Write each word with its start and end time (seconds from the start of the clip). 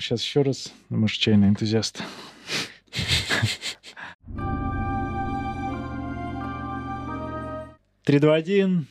сейчас 0.00 0.22
еще 0.22 0.42
раз. 0.42 0.72
Мы 0.88 1.08
же 1.08 1.18
чайный 1.18 1.48
энтузиаст. 1.48 2.02
Три, 8.04 8.18
два, 8.18 8.34
один. 8.36 8.86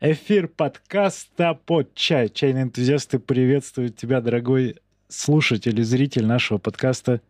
Эфир 0.00 0.48
подкаста 0.48 1.54
под 1.54 1.94
чай. 1.94 2.28
Чайные 2.28 2.64
энтузиасты 2.64 3.18
приветствуют 3.18 3.96
тебя, 3.96 4.20
дорогой 4.20 4.76
слушатель 5.08 5.78
и 5.78 5.82
зритель 5.82 6.26
нашего 6.26 6.58
подкаста. 6.58 7.20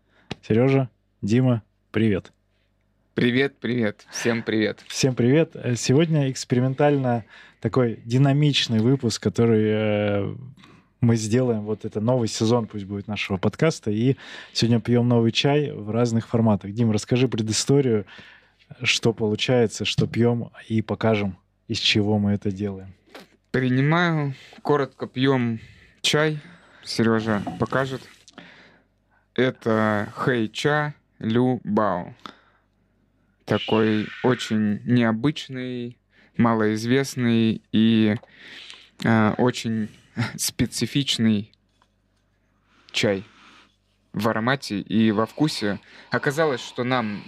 Сережа, 0.47 0.91
Дима, 1.23 1.63
привет. 1.91 2.33
Привет, 3.15 3.59
привет. 3.59 4.07
Всем 4.11 4.43
привет. 4.43 4.85
Всем 4.87 5.15
привет. 5.15 5.57
Сегодня 5.77 6.31
экспериментально 6.31 7.25
такой 7.61 8.01
динамичный 8.05 8.79
выпуск, 8.79 9.23
который 9.23 9.65
э, 9.65 10.35
мы 11.01 11.17
сделаем. 11.17 11.63
Вот 11.63 11.85
это 11.85 12.01
новый 12.01 12.29
сезон 12.29 12.67
пусть 12.67 12.85
будет 12.85 13.09
нашего 13.09 13.37
подкаста. 13.37 13.91
И 13.91 14.17
сегодня 14.53 14.81
пьем 14.81 15.09
новый 15.09 15.33
чай 15.33 15.71
в 15.71 15.91
разных 15.91 16.29
форматах. 16.29 16.73
Дим, 16.73 16.91
расскажи 16.91 17.29
предысторию, 17.29 18.07
что 18.83 19.13
получается, 19.13 19.85
что 19.85 20.07
пьем, 20.07 20.51
и 20.69 20.83
покажем, 20.83 21.39
из 21.69 21.79
чего 21.79 22.19
мы 22.19 22.33
это 22.33 22.51
делаем. 22.51 22.95
Принимаю, 23.51 24.35
коротко 24.63 25.07
пьем 25.07 25.61
чай. 26.03 26.39
Сережа 26.85 27.43
покажет. 27.59 28.03
Это 29.35 30.09
хэйча 30.15 30.95
Лю 31.19 31.61
Бао. 31.65 32.15
Такой 33.45 34.07
очень 34.23 34.81
необычный, 34.85 35.99
малоизвестный 36.37 37.63
и 37.73 38.17
э, 39.05 39.35
очень 39.39 39.89
специфичный 40.37 41.53
чай 42.93 43.25
в 44.13 44.29
аромате 44.29 44.81
и 44.81 45.13
во 45.13 45.27
вкусе. 45.27 45.81
Оказалось, 46.11 46.61
что 46.61 46.85
нам 46.85 47.23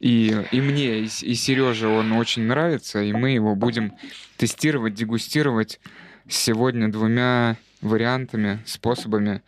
и, 0.00 0.44
и 0.52 0.60
мне, 0.60 1.00
и, 1.00 1.04
и 1.04 1.34
Сереже 1.34 1.88
он 1.88 2.12
очень 2.12 2.42
нравится, 2.42 3.02
и 3.02 3.12
мы 3.12 3.30
его 3.30 3.54
будем 3.54 3.94
тестировать, 4.36 4.94
дегустировать 4.94 5.80
сегодня 6.28 6.90
двумя 6.90 7.56
вариантами, 7.80 8.60
способами. 8.66 9.42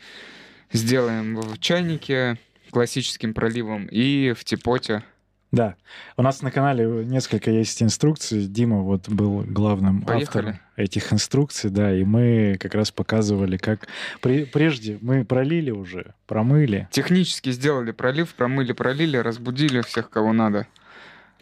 Сделаем 0.72 1.36
в 1.36 1.58
чайнике 1.58 2.38
классическим 2.70 3.32
проливом 3.34 3.86
и 3.86 4.32
в 4.32 4.44
типоте 4.44 5.02
да. 5.50 5.76
У 6.16 6.22
нас 6.22 6.42
на 6.42 6.50
канале 6.50 6.86
несколько 7.04 7.50
есть 7.50 7.82
инструкций. 7.82 8.46
Дима 8.46 8.82
вот 8.82 9.08
был 9.08 9.44
главным 9.46 10.02
Поехали. 10.02 10.24
автором 10.24 10.60
этих 10.76 11.12
инструкций, 11.12 11.70
да, 11.70 11.94
и 11.94 12.04
мы 12.04 12.56
как 12.60 12.74
раз 12.74 12.90
показывали, 12.90 13.56
как 13.56 13.88
при... 14.20 14.44
прежде 14.44 14.98
мы 15.00 15.24
пролили 15.24 15.70
уже, 15.70 16.14
промыли. 16.26 16.88
Технически 16.90 17.50
сделали 17.50 17.92
пролив, 17.92 18.34
промыли, 18.34 18.72
пролили, 18.72 19.16
разбудили 19.16 19.80
всех, 19.80 20.10
кого 20.10 20.32
надо. 20.32 20.66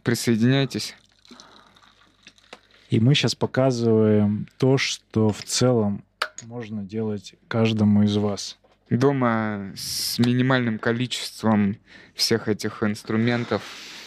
Присоединяйтесь. 0.02 0.94
И 2.88 3.00
мы 3.00 3.14
сейчас 3.14 3.34
показываем 3.34 4.46
то, 4.58 4.78
что 4.78 5.30
в 5.30 5.42
целом 5.42 6.04
можно 6.44 6.82
делать 6.84 7.34
каждому 7.48 8.04
из 8.04 8.16
вас. 8.16 8.56
Дома 8.88 9.72
с 9.74 10.18
минимальным 10.20 10.78
количеством 10.78 11.76
всех 12.14 12.48
этих 12.48 12.84
инструментов 12.84 13.62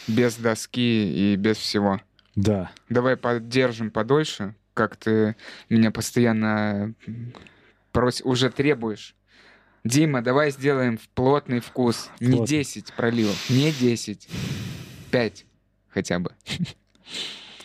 без 0.09 0.35
доски 0.35 1.33
и 1.33 1.35
без 1.35 1.57
всего. 1.57 2.01
Да. 2.35 2.71
Давай 2.89 3.17
поддержим 3.17 3.91
подольше, 3.91 4.55
как 4.73 4.95
ты 4.95 5.35
меня 5.69 5.91
постоянно 5.91 6.93
прос... 7.91 8.21
уже 8.23 8.49
требуешь. 8.49 9.15
Дима, 9.83 10.21
давай 10.21 10.51
сделаем 10.51 10.97
в 10.97 11.07
плотный 11.09 11.59
вкус. 11.61 12.09
Плотный. 12.19 12.39
Не 12.39 12.45
10 12.45 12.93
проливов, 12.93 13.49
не 13.49 13.71
10. 13.71 14.27
5 15.11 15.45
хотя 15.89 16.19
бы. 16.19 16.31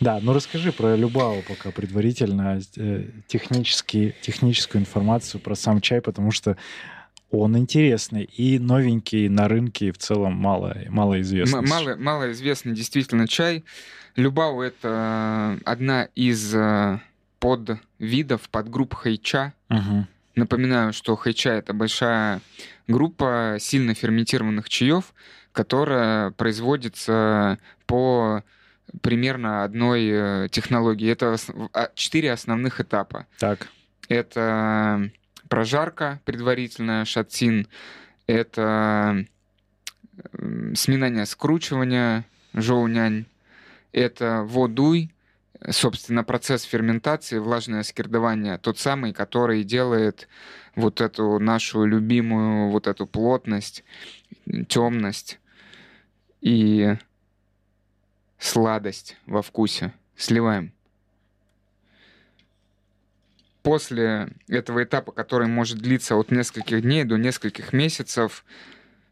Да, 0.01 0.19
ну 0.21 0.33
расскажи 0.33 0.73
про 0.73 0.95
Любау 0.97 1.41
пока 1.47 1.71
предварительно, 1.71 2.59
э, 2.75 3.05
технически, 3.27 4.13
техническую 4.21 4.81
информацию 4.81 5.39
про 5.39 5.55
сам 5.55 5.79
чай, 5.79 6.01
потому 6.01 6.31
что 6.31 6.57
он 7.31 7.57
интересный 7.57 8.23
и 8.23 8.59
новенький 8.59 9.27
на 9.27 9.47
рынке 9.47 9.91
в 9.91 9.97
целом 9.97 10.33
мало, 10.33 10.77
мало 10.89 11.19
известный. 11.21 11.61
Мало, 11.61 11.95
мало 11.95 12.31
известный 12.31 12.73
действительно 12.73 13.27
чай. 13.27 13.63
Любау— 14.15 14.61
это 14.61 15.59
одна 15.65 16.07
из 16.15 16.53
э, 16.55 16.99
подвидов, 17.39 18.49
подгрупп 18.49 18.93
хайча. 18.93 19.53
Угу. 19.69 20.07
Напоминаю, 20.35 20.93
что 20.93 21.15
хайча— 21.15 21.49
это 21.51 21.73
большая 21.73 22.41
группа 22.87 23.57
сильно 23.59 23.93
ферментированных 23.93 24.69
чаев, 24.69 25.13
которая 25.51 26.31
производится 26.31 27.59
по 27.85 28.43
примерно 29.01 29.63
одной 29.63 30.07
э, 30.07 30.47
технологии. 30.49 31.09
Это 31.09 31.35
а, 31.73 31.89
четыре 31.95 32.31
основных 32.31 32.79
этапа. 32.79 33.27
Так. 33.39 33.67
Это 34.07 35.09
прожарка 35.49 36.21
предварительная, 36.25 37.05
шатсин— 37.05 37.67
это 38.27 39.25
сминание 40.73 41.25
скручивания, 41.25 42.25
жоунянь, 42.53 43.25
это 43.91 44.43
водуй, 44.43 45.11
собственно, 45.69 46.23
процесс 46.23 46.63
ферментации, 46.63 47.37
влажное 47.39 47.83
скирдование, 47.83 48.57
тот 48.57 48.77
самый, 48.77 49.13
который 49.13 49.63
делает 49.63 50.27
вот 50.75 51.01
эту 51.01 51.39
нашу 51.39 51.85
любимую, 51.85 52.69
вот 52.69 52.87
эту 52.87 53.07
плотность, 53.07 53.83
темность 54.67 55.39
и 56.41 56.95
сладость 58.37 59.17
во 59.25 59.41
вкусе. 59.41 59.93
Сливаем 60.15 60.74
после 63.65 64.29
этого 64.47 64.83
этапа, 64.83 65.11
который 65.11 65.47
может 65.47 65.79
длиться 65.79 66.15
от 66.15 66.29
нескольких 66.29 66.83
дней 66.83 67.03
до 67.03 67.17
нескольких 67.17 67.73
месяцев, 67.73 68.45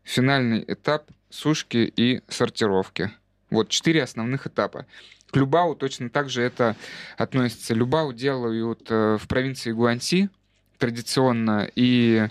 финальный 0.04 0.64
этап 0.68 1.10
сушки 1.32 1.92
и 1.96 2.22
сортировки. 2.28 3.12
Вот 3.50 3.70
четыре 3.70 4.04
основных 4.04 4.46
этапа. 4.46 4.86
К 5.32 5.38
Любау 5.38 5.76
точно 5.76 6.12
так 6.12 6.30
же 6.30 6.44
это 6.44 6.76
относится. 7.18 7.74
Любау 7.74 8.14
делают 8.14 8.86
э, 8.92 9.18
в 9.20 9.28
провинции 9.28 9.72
Гуанси 9.72 10.30
традиционно. 10.78 11.68
И, 11.76 12.28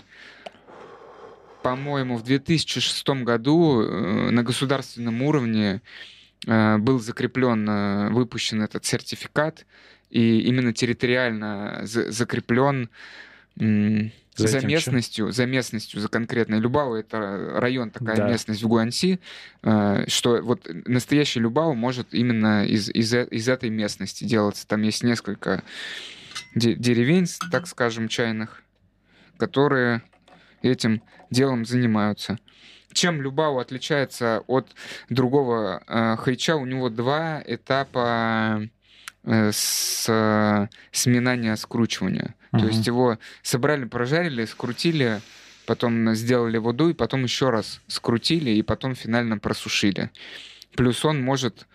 по-моему, 1.61 2.15
в 2.15 2.23
2006 2.23 3.09
году 3.25 3.81
э, 3.81 4.29
на 4.29 4.43
государственном 4.43 5.21
уровне 5.23 5.81
э, 6.47 6.77
был 6.77 7.01
закреплен, 7.01 8.13
выпущен 8.13 8.61
этот 8.61 8.85
сертификат 8.85 9.65
и 10.13 10.41
именно 10.41 10.73
территориально 10.73 11.81
закреплен 11.83 12.89
за, 13.55 14.47
за 14.47 14.65
местностью, 14.65 15.31
за 15.31 15.45
местностью, 15.47 15.99
за 15.99 16.07
конкретной 16.07 16.59
Любау, 16.59 16.93
это 16.93 17.19
район, 17.55 17.89
такая 17.89 18.17
да. 18.17 18.27
местность 18.27 18.61
в 18.61 18.67
Гуанси, 18.67 19.19
э, 19.63 20.05
что 20.07 20.41
вот 20.41 20.67
настоящий 20.85 21.39
Любау 21.39 21.73
может 21.73 22.13
именно 22.13 22.65
из, 22.65 22.89
из, 22.89 23.13
э, 23.13 23.27
из 23.31 23.49
этой 23.49 23.71
местности 23.71 24.23
делаться. 24.23 24.67
Там 24.67 24.83
есть 24.83 25.03
несколько 25.03 25.63
деревень, 26.55 27.27
так 27.51 27.67
скажем, 27.67 28.07
чайных, 28.07 28.61
которые 29.37 30.03
этим 30.61 31.01
делом 31.31 31.65
занимаются. 31.65 32.37
Чем 32.91 33.21
Любау 33.21 33.57
отличается 33.57 34.43
от 34.45 34.75
другого 35.09 35.83
э, 35.87 36.17
хайча? 36.17 36.55
У 36.55 36.65
него 36.65 36.89
два 36.89 37.43
этапа 37.45 38.67
с 39.25 40.05
э, 40.09 40.67
сминания 40.91 41.55
скручивания. 41.55 42.35
Uh-huh. 42.51 42.59
То 42.59 42.67
есть 42.67 42.85
его 42.85 43.17
собрали, 43.41 43.85
прожарили, 43.85 44.45
скрутили, 44.45 45.21
потом 45.65 46.13
сделали 46.13 46.57
воду, 46.57 46.89
и 46.89 46.93
потом 46.93 47.23
еще 47.23 47.49
раз 47.49 47.81
скрутили, 47.87 48.51
и 48.51 48.61
потом 48.61 48.95
финально 48.95 49.37
просушили. 49.37 50.11
Плюс 50.75 51.05
он 51.05 51.21
может, 51.21 51.67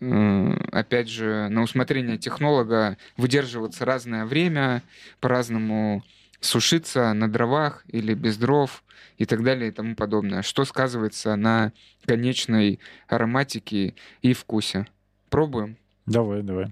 э, 0.00 0.58
опять 0.72 1.08
же, 1.08 1.48
на 1.48 1.62
усмотрение 1.62 2.18
технолога 2.18 2.96
выдерживаться 3.16 3.84
разное 3.84 4.24
время, 4.24 4.82
по-разному 5.20 6.04
сушиться 6.40 7.12
на 7.14 7.28
дровах 7.30 7.84
или 7.88 8.14
без 8.14 8.36
дров 8.36 8.84
и 9.16 9.24
так 9.24 9.42
далее 9.42 9.68
и 9.68 9.72
тому 9.72 9.96
подобное, 9.96 10.42
что 10.42 10.64
сказывается 10.64 11.34
на 11.34 11.72
конечной 12.04 12.78
ароматике 13.08 13.94
и 14.22 14.32
вкусе. 14.34 14.86
Пробуем. 15.30 15.78
Давай, 16.06 16.42
давай. 16.42 16.66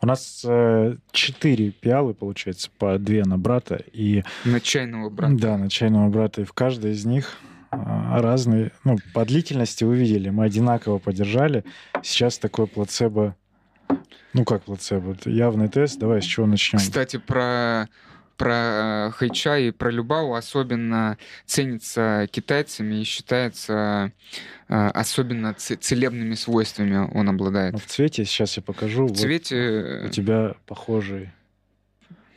У 0.00 0.06
нас 0.06 0.42
э, 0.44 0.96
пиалы, 1.12 2.14
получается, 2.14 2.70
по 2.76 2.98
две 2.98 3.24
на 3.24 3.38
брата. 3.38 3.82
И... 3.92 4.24
На 4.44 4.60
чайного 4.60 5.10
брата. 5.10 5.34
Да, 5.36 5.56
на 5.58 5.70
чайного 5.70 6.08
брата. 6.08 6.42
И 6.42 6.44
в 6.44 6.52
каждой 6.52 6.92
из 6.92 7.04
них 7.04 7.38
а, 7.70 8.20
разные... 8.20 8.72
Ну, 8.84 8.98
по 9.14 9.24
длительности 9.24 9.84
вы 9.84 9.96
видели, 9.96 10.30
мы 10.30 10.44
одинаково 10.44 10.98
подержали. 10.98 11.64
Сейчас 12.02 12.38
такой 12.38 12.66
плацебо... 12.66 13.36
Ну, 14.32 14.44
как 14.44 14.64
плацебо? 14.64 15.12
Это 15.12 15.30
явный 15.30 15.68
тест. 15.68 15.98
Давай 15.98 16.20
с 16.20 16.24
чего 16.24 16.46
начнем? 16.46 16.80
Кстати, 16.80 17.16
про 17.18 17.88
про 18.40 19.12
хайчай 19.14 19.68
и 19.68 19.70
про 19.70 19.90
любау 19.90 20.32
особенно 20.32 21.18
ценится 21.44 22.26
китайцами 22.30 23.02
и 23.02 23.04
считается 23.04 24.12
э, 24.66 24.86
особенно 24.94 25.52
целебными 25.52 26.34
свойствами 26.34 27.06
он 27.12 27.28
обладает. 27.28 27.74
Ну, 27.74 27.78
в 27.78 27.84
цвете, 27.84 28.24
сейчас 28.24 28.56
я 28.56 28.62
покажу. 28.62 29.04
В 29.04 29.08
вот 29.08 29.18
цвете... 29.18 30.04
У 30.06 30.08
тебя 30.08 30.54
похожий. 30.64 31.28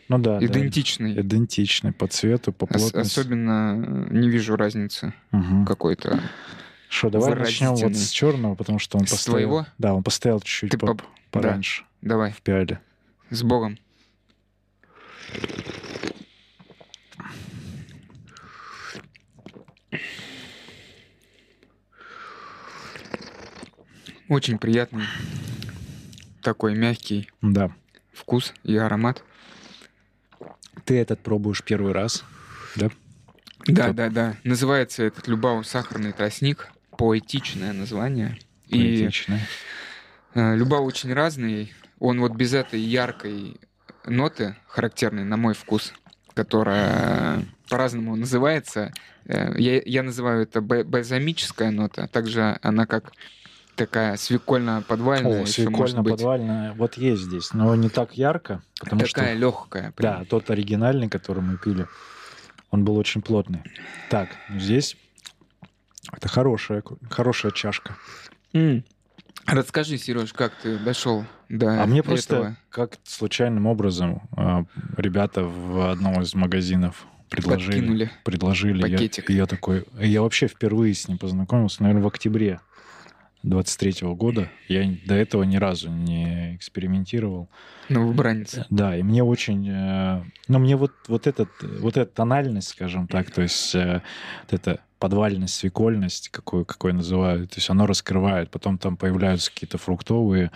Ну 0.10 0.18
да, 0.18 0.44
идентичный. 0.44 1.14
Да, 1.14 1.22
идентичный 1.22 1.94
по 1.94 2.08
цвету, 2.08 2.52
по 2.52 2.66
плотности. 2.66 2.98
Особенно 2.98 4.08
не 4.12 4.30
вижу 4.30 4.58
разницы 4.58 5.14
угу. 5.32 5.64
какой-то. 5.66 6.20
Что, 6.90 7.12
давай 7.12 7.34
начнем 7.36 7.76
вот 7.76 7.96
с 7.96 8.10
черного, 8.10 8.56
потому 8.56 8.80
что 8.80 8.98
он 8.98 9.08
с 9.08 9.12
постоял. 9.12 9.38
Твоего? 9.38 9.66
Да, 9.78 9.94
он 9.94 10.04
постоял 10.04 10.42
чуть-чуть 10.42 10.78
по... 10.78 10.98
пораньше. 11.32 11.84
Да. 12.02 12.10
Давай. 12.10 12.34
В 12.34 12.42
пиале. 12.42 12.82
С 13.30 13.42
Богом. 13.42 13.80
Очень 24.30 24.57
приятный, 24.57 25.06
такой 26.42 26.75
мягкий 26.75 27.30
да. 27.42 27.72
вкус 28.13 28.54
и 28.63 28.75
аромат. 28.75 29.24
Ты 30.86 30.98
этот 30.98 31.19
пробуешь 31.19 31.63
первый 31.63 31.94
раз, 31.94 32.24
да? 32.75 32.90
Да, 33.68 33.88
как? 33.88 33.95
да, 33.95 34.10
да. 34.10 34.36
Называется 34.44 35.04
этот 35.04 35.28
Любау 35.28 35.63
сахарный 35.63 36.12
тростник. 36.12 36.69
Поэтичное 36.98 37.74
название. 37.74 38.38
Поэтичное. 38.69 39.48
И 40.36 40.40
э, 40.40 40.56
Любау 40.56 40.84
очень 40.84 41.13
разный. 41.13 41.74
Он 42.00 42.19
вот 42.19 42.34
без 42.34 42.54
этой 42.54 42.80
яркой 42.80 43.60
ноты, 44.06 44.56
характерной 44.68 45.24
на 45.24 45.38
мой 45.38 45.54
вкус, 45.54 45.94
которая 46.34 47.45
по-разному 47.74 48.16
называется. 48.16 48.94
Э, 49.25 49.54
я, 49.58 49.81
я 49.84 50.04
называю 50.04 50.44
это 50.44 50.62
бальзамическая 50.62 51.72
нота. 51.72 52.08
Также 52.08 52.60
она 52.62 52.86
как 52.86 53.14
такая 53.75 54.16
свекольно-подвальная. 54.16 55.42
О, 55.42 55.46
свекольно-подвальная. 55.46 56.74
Вот 56.74 56.96
есть 56.98 57.24
здесь, 57.24 57.54
но 57.54 57.75
не 57.75 57.90
так 57.90 58.14
ярко. 58.14 58.62
Потому 58.80 59.02
такая 59.02 59.34
что, 59.34 59.40
легкая. 59.40 59.92
Прям. 59.92 60.20
Да, 60.20 60.25
тот 60.25 60.52
оригинальный, 60.52 61.10
который 61.10 61.42
мы 61.42 61.58
пили, 61.58 61.88
он 62.70 62.86
был 62.86 62.96
очень 62.98 63.24
плотный. 63.24 63.64
Так, 64.12 64.30
здесь 64.56 64.96
это 66.12 66.28
хорошая, 66.28 66.84
хорошая 67.10 67.52
чашка. 67.52 67.96
Mm. 68.54 68.84
Расскажи, 69.48 69.98
Сереж, 69.98 70.31
как 70.31 70.54
ты 70.62 70.78
дошел 70.78 71.26
до 71.50 71.81
А 71.81 71.86
мне 71.88 72.00
этого? 72.00 72.14
просто 72.14 72.56
как 72.69 72.98
случайным 73.04 73.66
образом 73.66 74.22
э, 74.38 74.64
ребята 74.98 75.44
в 75.44 75.92
одном 75.92 76.22
из 76.22 76.34
магазинов 76.34 77.08
предложили, 77.33 77.71
Подкинули 77.71 78.12
предложили. 78.24 78.81
пакетик. 78.81 79.30
Я, 79.30 79.35
я 79.35 79.45
такой, 79.45 79.85
я 80.00 80.21
вообще 80.21 80.47
впервые 80.47 80.94
с 80.94 81.07
ним 81.07 81.18
познакомился, 81.18 81.81
наверное, 81.81 82.03
в 82.03 82.07
октябре 82.07 82.59
23 83.44 83.91
-го 83.91 84.15
года. 84.15 84.50
Я 84.69 84.89
до 85.06 85.15
этого 85.15 85.44
ни 85.44 85.57
разу 85.57 85.89
не 85.89 86.56
экспериментировал. 86.56 87.50
Новобранец. 87.89 88.59
Да, 88.69 88.97
и 88.97 89.03
мне 89.03 89.24
очень... 89.24 89.68
Э, 89.69 90.24
ну, 90.47 90.59
мне 90.59 90.77
вот, 90.77 90.94
вот, 91.07 91.27
этот, 91.27 91.50
вот 91.62 91.97
эта 91.97 92.12
тональность, 92.12 92.69
скажем 92.69 93.07
так, 93.07 93.31
то 93.31 93.41
есть 93.41 93.75
э, 93.75 94.01
вот 94.44 94.53
эта 94.53 94.80
подвальность, 94.97 95.56
свекольность, 95.56 96.30
какой, 96.30 96.63
какой 96.63 96.94
называют, 96.94 97.51
то 97.51 97.57
есть 97.57 97.69
оно 97.69 97.85
раскрывает. 97.85 98.50
Потом 98.50 98.77
там 98.77 98.95
появляются 98.95 99.51
какие-то 99.51 99.77
фруктовые 99.77 100.51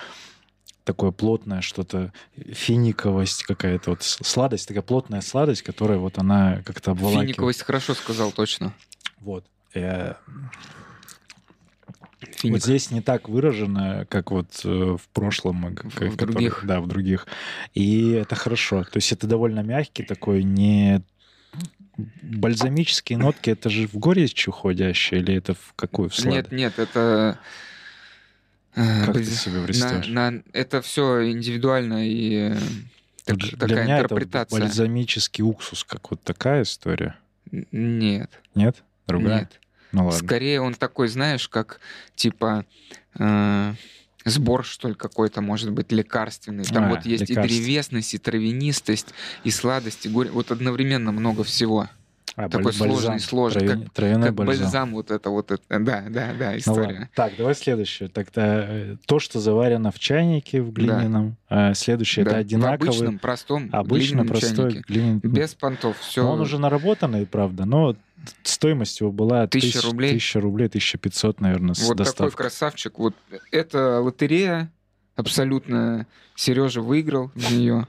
такое 0.87 1.11
плотное 1.11 1.59
что-то, 1.59 2.13
финиковость 2.37 3.43
какая-то, 3.43 3.91
вот 3.91 4.03
сладость, 4.03 4.69
такая 4.69 4.81
плотная 4.81 5.19
сладость, 5.19 5.61
которая 5.61 5.97
вот 5.97 6.17
она 6.17 6.61
как-то 6.65 6.91
обволакивает. 6.91 7.27
Финиковость 7.27 7.61
хорошо 7.63 7.93
сказал, 7.93 8.31
точно. 8.31 8.73
Вот. 9.19 9.45
Я... 9.73 10.17
Финик. 12.19 12.53
Вот 12.53 12.63
здесь 12.63 12.89
не 12.89 13.01
так 13.01 13.27
выражено, 13.27 14.07
как 14.09 14.31
вот 14.31 14.61
э, 14.63 14.69
в 14.69 15.07
прошлом. 15.13 15.75
В, 15.75 15.99
в 15.99 16.15
других. 16.15 16.61
Да, 16.63 16.79
в 16.79 16.87
других. 16.87 17.27
И 17.73 18.11
это 18.11 18.35
хорошо. 18.35 18.83
То 18.85 18.97
есть 18.97 19.11
это 19.11 19.27
довольно 19.27 19.59
мягкий 19.59 20.03
такой, 20.03 20.43
не 20.43 21.03
бальзамические 22.21 23.17
нотки, 23.17 23.49
это 23.49 23.69
же 23.69 23.87
в 23.87 23.95
горечь 23.95 24.47
уходящие 24.47 25.19
или 25.19 25.35
это 25.35 25.53
в 25.53 25.73
какую? 25.75 26.09
В 26.09 26.15
сладость? 26.15 26.51
Нет, 26.51 26.77
нет, 26.77 26.79
это 26.79 27.39
Э, 27.39 27.39
как 29.05 29.13
ты 29.15 29.25
себе 29.25 29.63
представляешь? 29.63 30.07
На, 30.07 30.31
на, 30.31 30.43
это 30.53 30.81
все 30.81 31.31
индивидуально 31.31 32.07
и 32.07 32.51
э, 32.51 32.57
так, 33.25 33.37
Для 33.37 33.57
такая 33.57 33.83
меня 33.83 33.99
интерпретация. 33.99 34.57
Это 34.57 34.67
бальзамический 34.67 35.43
уксус, 35.43 35.83
как 35.83 36.11
вот 36.11 36.21
такая 36.23 36.63
история? 36.63 37.15
Нет. 37.51 38.31
Нет? 38.55 38.83
Другая? 39.07 39.39
Нет. 39.41 39.59
Ну 39.91 40.05
ладно. 40.05 40.19
Скорее 40.19 40.61
он 40.61 40.75
такой, 40.75 41.07
знаешь, 41.07 41.47
как 41.49 41.79
типа 42.15 42.65
э, 43.17 43.73
сбор, 44.25 44.65
что 44.65 44.89
ли, 44.89 44.93
какой-то, 44.93 45.41
может 45.41 45.71
быть, 45.71 45.91
лекарственный. 45.91 46.65
Там 46.65 46.85
а, 46.85 46.89
вот 46.89 47.05
есть 47.05 47.29
и 47.29 47.35
древесность, 47.35 48.13
и 48.13 48.17
травянистость, 48.17 49.07
и 49.43 49.51
сладость, 49.51 50.05
и 50.05 50.09
горе. 50.09 50.29
Вот 50.29 50.51
одновременно 50.51 51.11
много 51.11 51.43
всего. 51.43 51.89
А, 52.37 52.49
такой 52.49 52.65
бальзам, 52.65 52.87
сложный, 52.87 53.19
сложный, 53.19 53.67
трави, 53.67 53.83
как, 53.83 53.93
травяной 53.93 54.27
как 54.27 54.35
бальзам. 54.35 54.63
бальзам, 54.65 54.93
вот 54.93 55.09
это 55.09 55.29
вот, 55.31 55.49
это, 55.49 55.63
да, 55.79 56.05
да, 56.07 56.35
да, 56.37 56.55
история. 56.55 56.99
Ну, 56.99 57.07
так, 57.15 57.33
давай 57.35 57.55
следующее. 57.55 58.09
Тогда 58.09 58.63
э, 58.63 58.97
то, 59.07 59.17
что 59.17 59.39
заварено 59.39 59.91
в 59.91 59.97
чайнике 59.97 60.61
в 60.61 60.71
глиняном, 60.71 61.35
да. 61.49 61.73
следующее 61.73 62.25
да. 62.25 62.31
это 62.31 62.39
одинаковый. 62.41 62.91
В 62.91 62.95
обычном, 62.95 63.17
простом, 63.17 63.69
обычно 63.71 64.23
простой 64.23 64.83
чайнике. 64.87 65.27
Без 65.27 65.55
понтов, 65.55 65.97
все. 65.97 66.21
Но 66.21 66.33
он 66.33 66.41
уже 66.41 66.59
наработанный, 66.59 67.25
правда, 67.25 67.65
но 67.65 67.95
стоимость 68.43 68.99
его 68.99 69.11
была 69.11 69.47
тысяча 69.47 69.81
рублей. 69.81 70.13
Тысяча 70.13 70.39
рублей, 70.39 70.67
1500, 70.67 71.41
наверное, 71.41 71.73
с 71.73 71.87
Вот 71.87 71.97
доставкой. 71.97 72.29
такой 72.29 72.37
красавчик. 72.37 72.99
Вот 72.99 73.15
это 73.51 73.99
лотерея 73.99 74.71
абсолютно. 75.15 76.05
Сережа 76.35 76.81
выиграл 76.81 77.31
в 77.33 77.51
нее 77.51 77.87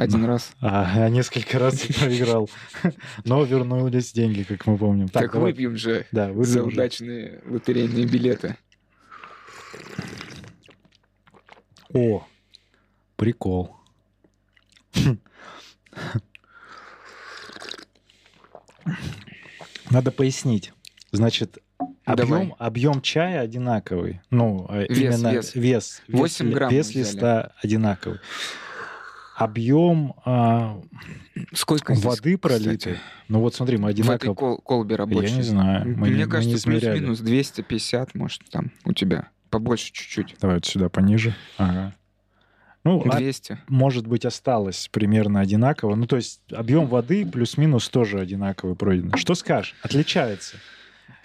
один 0.00 0.24
раз. 0.24 0.52
А, 0.60 1.08
несколько 1.08 1.58
раз 1.58 1.80
проиграл. 2.00 2.48
Но 3.24 3.44
вернулись 3.44 4.12
деньги, 4.12 4.42
как 4.42 4.66
мы 4.66 4.76
помним. 4.78 5.08
Так, 5.08 5.24
так 5.24 5.32
давай. 5.32 5.52
выпьем 5.52 5.76
же 5.76 6.06
да, 6.12 6.28
выпьем 6.28 6.44
за 6.44 6.64
удачные 6.64 7.40
лотерейные 7.46 8.06
билеты. 8.06 8.56
О, 11.92 12.26
прикол. 13.16 13.76
Надо 19.90 20.12
пояснить. 20.12 20.72
Значит, 21.10 21.58
объем, 22.04 22.54
объем 22.58 23.02
чая 23.02 23.40
одинаковый. 23.40 24.20
Ну, 24.30 24.66
э, 24.70 24.86
вес, 24.88 24.98
именно 24.98 25.32
вес. 25.32 25.54
вес. 25.54 26.02
8 26.06 26.46
вес, 26.46 26.54
грамм 26.54 26.70
вес 26.70 26.94
листа 26.94 27.52
одинаковый 27.60 28.20
объем 29.40 30.14
а, 30.26 30.80
Сколько 31.54 31.94
воды 31.94 32.36
пролитой. 32.36 32.98
Ну 33.28 33.40
вот 33.40 33.54
смотри, 33.54 33.78
мы 33.78 33.88
одинаково... 33.88 34.12
В 34.12 34.32
этой 34.32 34.34
кол 34.34 34.58
колбе 34.58 34.96
рабочей. 34.96 35.30
Я 35.30 35.36
не 35.36 35.42
знаю. 35.42 35.88
Мы 35.96 36.08
Мне 36.08 36.24
не, 36.24 36.26
кажется, 36.26 36.68
мы 36.68 36.74
не 36.74 36.80
плюс-минус 36.80 37.20
250, 37.20 38.14
может, 38.14 38.42
там 38.50 38.70
у 38.84 38.92
тебя. 38.92 39.28
Побольше 39.48 39.92
чуть-чуть. 39.92 40.36
Давай 40.40 40.56
вот 40.56 40.66
сюда 40.66 40.90
пониже. 40.90 41.34
Ага. 41.56 41.94
Ну, 42.84 43.02
200. 43.02 43.52
А, 43.52 43.58
может 43.68 44.06
быть, 44.06 44.26
осталось 44.26 44.88
примерно 44.92 45.40
одинаково. 45.40 45.94
Ну, 45.94 46.06
то 46.06 46.16
есть 46.16 46.40
объем 46.52 46.86
воды 46.86 47.24
плюс-минус 47.26 47.88
тоже 47.88 48.20
одинаковый 48.20 48.76
пройден. 48.76 49.12
Что 49.16 49.34
скажешь? 49.34 49.74
Отличается. 49.82 50.56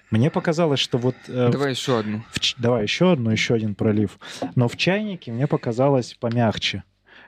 Мне 0.09 0.29
показалось, 0.29 0.79
что 0.79 0.97
вот... 0.97 1.15
Э, 1.27 1.49
давай 1.51 1.71
еще 1.71 1.99
одну. 1.99 2.23
В, 2.31 2.61
давай 2.61 2.83
еще 2.83 3.11
одну, 3.11 3.31
еще 3.31 3.55
один 3.55 3.75
пролив. 3.75 4.19
Но 4.55 4.67
в 4.67 4.77
чайнике 4.77 5.31
мне 5.31 5.47
показалось 5.47 6.13
помягче 6.13 6.83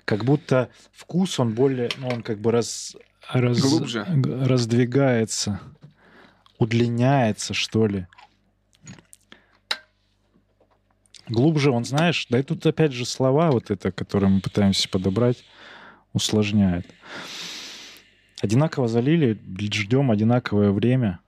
как 0.08 0.24
будто 0.24 0.70
вкус, 0.94 1.38
он 1.38 1.54
более, 1.54 1.90
ну, 1.98 2.08
он 2.08 2.24
как 2.24 2.40
бы 2.40 2.54
раз, 2.54 2.96
раз, 3.30 3.60
Глубже. 3.60 4.06
раздвигается, 4.06 5.60
удлиняется, 6.58 7.54
что 7.54 7.88
ли. 7.88 8.08
Глубже 11.28 11.72
он, 11.72 11.84
знаешь, 11.84 12.26
да 12.30 12.40
и 12.40 12.44
тут 12.44 12.66
опять 12.66 12.94
же 12.94 13.06
слова 13.06 13.52
вот 13.52 13.70
это, 13.70 13.92
которые 13.92 14.30
мы 14.30 14.40
пытаемся 14.40 14.88
подобрать, 14.88 15.44
усложняет. 16.14 16.88
Одинаково 18.42 18.88
залили, 18.88 19.38
ждем 19.60 20.10
одинаковое 20.10 20.72
время. 20.72 21.20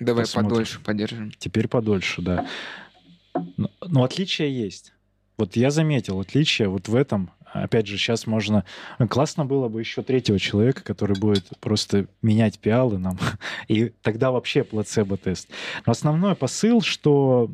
Давай 0.00 0.24
Посмотрим. 0.24 0.50
подольше 0.50 0.80
подержим. 0.80 1.32
Теперь 1.38 1.68
подольше, 1.68 2.22
да. 2.22 2.48
Но, 3.56 3.70
но 3.86 4.02
отличия 4.02 4.48
есть. 4.48 4.94
Вот 5.36 5.54
я 5.54 5.70
заметил 5.70 6.18
отличие 6.18 6.66
вот 6.66 6.88
в 6.88 6.96
этом 6.96 7.30
опять 7.52 7.86
же, 7.86 7.96
сейчас 7.96 8.26
можно... 8.26 8.64
Классно 9.08 9.44
было 9.44 9.68
бы 9.68 9.80
еще 9.80 10.02
третьего 10.02 10.38
человека, 10.38 10.82
который 10.82 11.18
будет 11.18 11.46
просто 11.60 12.06
менять 12.22 12.58
пиалы 12.58 12.98
нам, 12.98 13.18
и 13.68 13.92
тогда 14.02 14.30
вообще 14.30 14.64
плацебо-тест. 14.64 15.48
Но 15.86 15.92
основной 15.92 16.34
посыл, 16.34 16.80
что, 16.80 17.50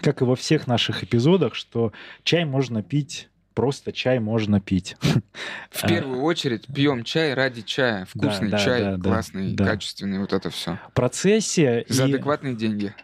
как 0.00 0.22
и 0.22 0.24
во 0.24 0.36
всех 0.36 0.66
наших 0.66 1.04
эпизодах, 1.04 1.54
что 1.54 1.92
чай 2.24 2.44
можно 2.44 2.82
пить 2.82 3.30
просто 3.54 3.92
чай 3.92 4.20
можно 4.20 4.58
пить. 4.58 4.96
В 5.70 5.86
первую 5.86 6.22
очередь 6.22 6.66
пьем 6.66 7.04
чай 7.04 7.34
ради 7.34 7.60
чая. 7.60 8.06
Вкусный 8.06 8.48
Да, 8.48 8.56
да, 8.56 8.64
чай, 8.64 8.80
да, 8.80 8.96
классный, 8.96 9.56
качественный, 9.56 10.18
вот 10.18 10.32
это 10.32 10.48
все. 10.48 10.78
Процессия 10.94 11.84
За 11.88 12.06
и 12.06 12.14
адекватные 12.14 12.54
деньги. 12.54 12.94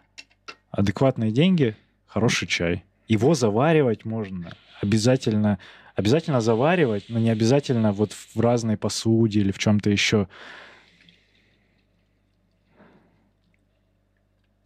адекватные 0.70 1.30
деньги, 1.30 1.76
хороший 2.06 2.48
чай. 2.48 2.84
Его 3.06 3.34
заваривать 3.34 4.06
можно. 4.06 4.52
Обязательно, 4.80 5.58
обязательно 5.96 6.40
заваривать, 6.40 7.06
но 7.08 7.18
не 7.18 7.30
обязательно 7.30 7.92
вот 7.92 8.12
в 8.12 8.38
разной 8.40 8.76
посуде 8.76 9.40
или 9.40 9.50
в 9.50 9.58
чем-то 9.58 9.90
еще. 9.90 10.28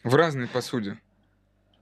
В 0.02 0.14
разной 0.14 0.48
посуде. 0.48 0.98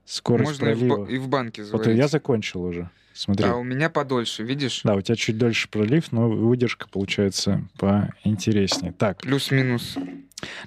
Скорость 0.05 0.61
Можно 0.61 0.69
и 0.69 0.73
в, 0.73 0.77
пролива. 0.79 1.05
и 1.07 1.17
в 1.17 1.27
банке 1.29 1.61
Вот 1.63 1.69
заварить. 1.83 1.97
я 1.97 2.07
закончил 2.07 2.63
уже. 2.63 2.89
Смотри. 3.13 3.45
А 3.47 3.55
у 3.55 3.63
меня 3.63 3.89
подольше, 3.89 4.43
видишь? 4.43 4.81
Да, 4.83 4.95
у 4.95 5.01
тебя 5.01 5.15
чуть 5.15 5.37
дольше 5.37 5.69
пролив, 5.69 6.11
но 6.11 6.29
выдержка 6.29 6.87
получается 6.87 7.67
поинтереснее. 7.77 8.93
Так, 8.93 9.21
Плюс-минус. 9.21 9.95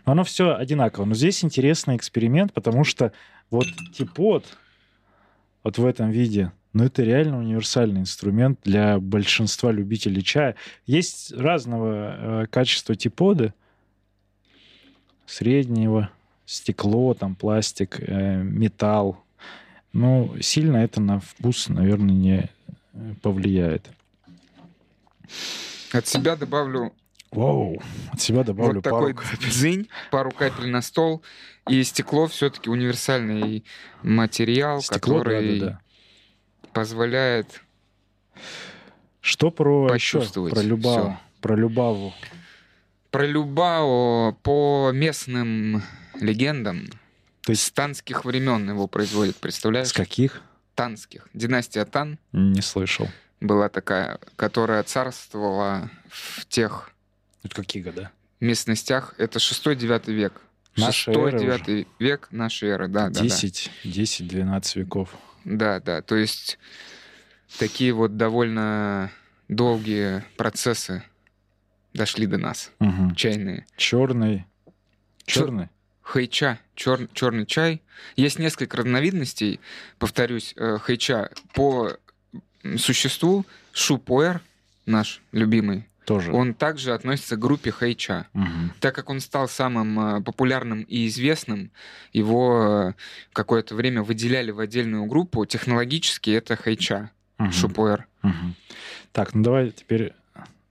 но 0.04 0.12
оно 0.12 0.22
все 0.24 0.54
одинаково. 0.54 1.06
Но 1.06 1.14
здесь 1.14 1.42
интересный 1.44 1.96
эксперимент, 1.96 2.52
потому 2.52 2.84
что 2.84 3.12
вот 3.50 3.66
типот 3.94 4.44
вот 5.64 5.78
в 5.78 5.86
этом 5.86 6.10
виде, 6.10 6.52
ну 6.72 6.84
это 6.84 7.02
реально 7.02 7.38
универсальный 7.38 8.00
инструмент 8.00 8.58
для 8.64 8.98
большинства 8.98 9.70
любителей 9.70 10.22
чая. 10.22 10.56
Есть 10.86 11.32
разного 11.32 12.42
э, 12.42 12.46
качества 12.46 12.94
типоды, 12.94 13.52
среднего, 15.26 16.10
стекло, 16.46 17.14
там 17.14 17.34
пластик, 17.34 17.98
э, 18.00 18.42
металл. 18.42 19.22
Ну, 19.92 20.34
сильно 20.40 20.78
это 20.78 21.00
на 21.00 21.20
вкус, 21.20 21.68
наверное, 21.68 22.14
не 22.14 22.50
э, 22.94 23.14
повлияет. 23.20 23.86
От 25.92 26.06
себя 26.06 26.36
добавлю 26.36 26.92
Вау, 27.30 27.82
от 28.12 28.20
себя 28.20 28.44
добавлю 28.44 28.76
вот 28.76 28.84
пару 28.84 29.14
такой 29.14 29.38
дзынь, 29.40 29.88
пару 30.10 30.30
капель 30.30 30.68
на 30.68 30.82
стол. 30.82 31.22
И 31.68 31.82
стекло 31.84 32.26
все-таки 32.26 32.68
универсальный 32.68 33.64
материал, 34.02 34.82
стекло, 34.82 35.18
да, 35.18 35.24
который 35.24 35.60
да, 35.60 35.66
да. 35.66 35.80
Позволяет 36.72 37.60
Что 39.20 39.50
про? 39.50 39.88
Почувствовать 39.88 40.54
Про 40.54 40.62
Любаву. 40.62 41.10
всё. 41.10 41.18
Про 41.40 41.56
Любаву. 41.56 42.14
Про 43.10 43.26
Любао 43.26 44.32
по 44.42 44.90
местным 44.92 45.82
легендам 46.20 46.86
То 47.42 47.52
есть 47.52 47.62
с 47.64 47.70
танских 47.70 48.24
времен 48.24 48.68
его 48.68 48.86
производят, 48.86 49.36
представляешь? 49.36 49.88
с 49.88 49.92
каких? 49.92 50.42
Танских. 50.74 51.28
Династия 51.34 51.84
Тан 51.84 52.18
Не 52.32 52.62
слышал. 52.62 53.08
была 53.40 53.68
такая, 53.68 54.18
которая 54.36 54.82
царствовала 54.82 55.90
в 56.08 56.46
тех 56.46 56.90
Это 57.42 57.54
какие 57.56 57.82
года? 57.82 58.10
местностях. 58.40 59.14
Это 59.18 59.38
6-9 59.38 60.10
век. 60.12 60.40
Наша 60.76 61.12
эра 61.12 61.30
6-9 61.58 61.86
век 61.98 62.28
нашей 62.30 62.70
эры, 62.70 62.88
да, 62.88 63.08
да, 63.08 63.20
да. 63.20 63.20
10, 63.20 63.70
10-12 63.84 64.78
веков. 64.78 65.10
Да, 65.44 65.80
да. 65.80 66.02
То 66.02 66.16
есть 66.16 66.58
такие 67.58 67.92
вот 67.92 68.16
довольно 68.16 69.11
долгие 69.49 70.25
процессы 70.37 71.02
дошли 71.94 72.26
до 72.26 72.38
нас, 72.38 72.70
Угу. 72.80 73.14
чайные. 73.16 73.66
Черный. 73.76 74.46
Черный? 75.25 75.68
Хэйча, 76.02 76.58
чер, 76.75 77.08
черный 77.12 77.46
чай. 77.46 77.82
Есть 78.16 78.38
несколько 78.38 78.76
разновидностей, 78.78 79.61
повторюсь, 79.99 80.52
э, 80.56 80.78
хэйча. 80.78 81.30
По 81.54 81.96
существу 82.76 83.46
шупуэр, 83.72 84.40
наш 84.87 85.22
любимый, 85.32 85.88
Тоже. 86.04 86.32
он 86.32 86.54
также 86.54 86.92
относится 86.94 87.37
к 87.37 87.38
группе 87.38 87.71
хэйча. 87.71 88.26
Мгм. 88.32 88.73
Так 88.80 88.94
как 88.94 89.09
он 89.11 89.21
стал 89.21 89.49
самым 89.49 89.99
э, 90.18 90.21
популярным 90.23 90.82
и 90.82 91.06
известным, 91.06 91.71
его 92.12 92.94
э, 92.97 93.02
какое-то 93.32 93.75
время 93.75 94.02
выделяли 94.02 94.50
в 94.50 94.59
отдельную 94.61 95.04
группу. 95.06 95.44
Технологически 95.47 96.30
это 96.30 96.56
хэйча, 96.56 97.11
Мгм. 97.38 97.52
шупуэр. 97.52 98.06
Мгм. 98.23 98.54
Так, 99.12 99.35
ну 99.35 99.42
давай 99.42 99.71
теперь 99.71 100.12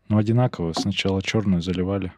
ну, 0.09 0.17
одинаково. 0.17 0.73
Сначала 0.73 1.21
черную 1.21 1.61
заливали. 1.61 2.11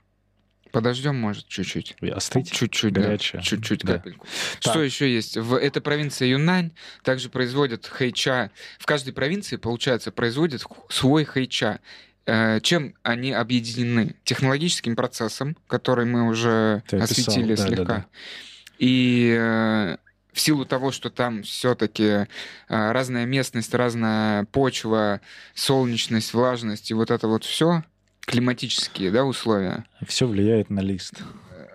Подождем, 0.71 1.15
может, 1.15 1.47
чуть-чуть. 1.47 1.95
Остыть? 2.01 2.51
Чуть-чуть, 2.51 2.93
да. 2.93 3.01
Горячая. 3.01 3.43
Чуть-чуть 3.43 3.81
Да. 3.83 3.93
капельку. 3.99 4.25
Так. 4.59 4.71
Что 4.73 4.81
еще 4.81 5.13
есть? 5.13 5.37
В, 5.37 5.53
это 5.53 5.81
провинция 5.81 6.29
Юнань. 6.29 6.71
Также 7.03 7.29
производят 7.29 7.85
хэйча. 7.85 8.49
В 8.79 8.87
каждой 8.87 9.13
провинции, 9.13 9.57
получается, 9.57 10.11
производят 10.11 10.65
свой 10.89 11.25
хэйча. 11.25 11.79
Э, 12.25 12.59
Чем 12.61 12.93
они 13.03 13.31
объединены? 13.33 14.15
Технологическим 14.23 14.95
процессом, 14.95 15.57
который 15.67 16.05
мы 16.05 16.27
уже 16.27 16.83
Ты 16.87 16.97
осветили 16.97 17.55
да, 17.55 17.63
да, 17.63 17.67
слегка. 17.67 17.85
да. 17.85 18.05
И 18.79 19.35
э, 19.37 19.97
в 20.31 20.39
силу 20.39 20.65
того, 20.65 20.91
что 20.91 21.09
там 21.09 21.43
все-таки 21.43 22.27
разная 22.67 23.25
местность, 23.25 23.73
разная 23.73 24.45
почва, 24.45 25.21
солнечность, 25.53 26.33
влажность 26.33 26.91
и 26.91 26.93
вот 26.93 27.11
это 27.11 27.27
вот 27.27 27.43
все 27.43 27.83
климатические 28.21 29.11
да, 29.11 29.25
условия. 29.25 29.85
Все 30.07 30.25
влияет 30.27 30.69
на 30.69 30.79
лист. 30.79 31.15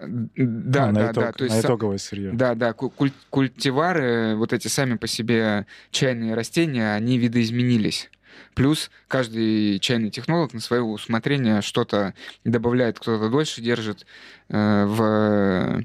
Э, 0.00 0.06
Да, 0.36 0.86
на 0.86 0.92
да, 0.92 1.10
итог- 1.12 1.24
да. 1.24 1.32
То 1.32 1.44
есть 1.44 1.56
на 1.56 1.60
итоговое 1.60 1.98
сырье. 1.98 2.30
да, 2.32 2.54
да, 2.54 2.72
ку- 2.72 2.88
куль- 2.90 3.12
культивары, 3.30 4.34
вот 4.34 4.52
эти 4.52 4.68
сами 4.68 4.94
по 4.96 5.06
себе 5.06 5.66
чайные 5.90 6.34
растения, 6.34 6.94
они 6.94 7.18
видоизменились. 7.18 8.10
Плюс 8.54 8.90
каждый 9.06 9.78
чайный 9.78 10.10
технолог 10.10 10.52
на 10.52 10.60
свое 10.60 10.82
усмотрение 10.82 11.62
что-то 11.62 12.14
добавляет, 12.44 12.98
кто-то 12.98 13.28
дольше 13.28 13.60
держит 13.60 14.06
э, 14.48 14.84
в 14.84 15.84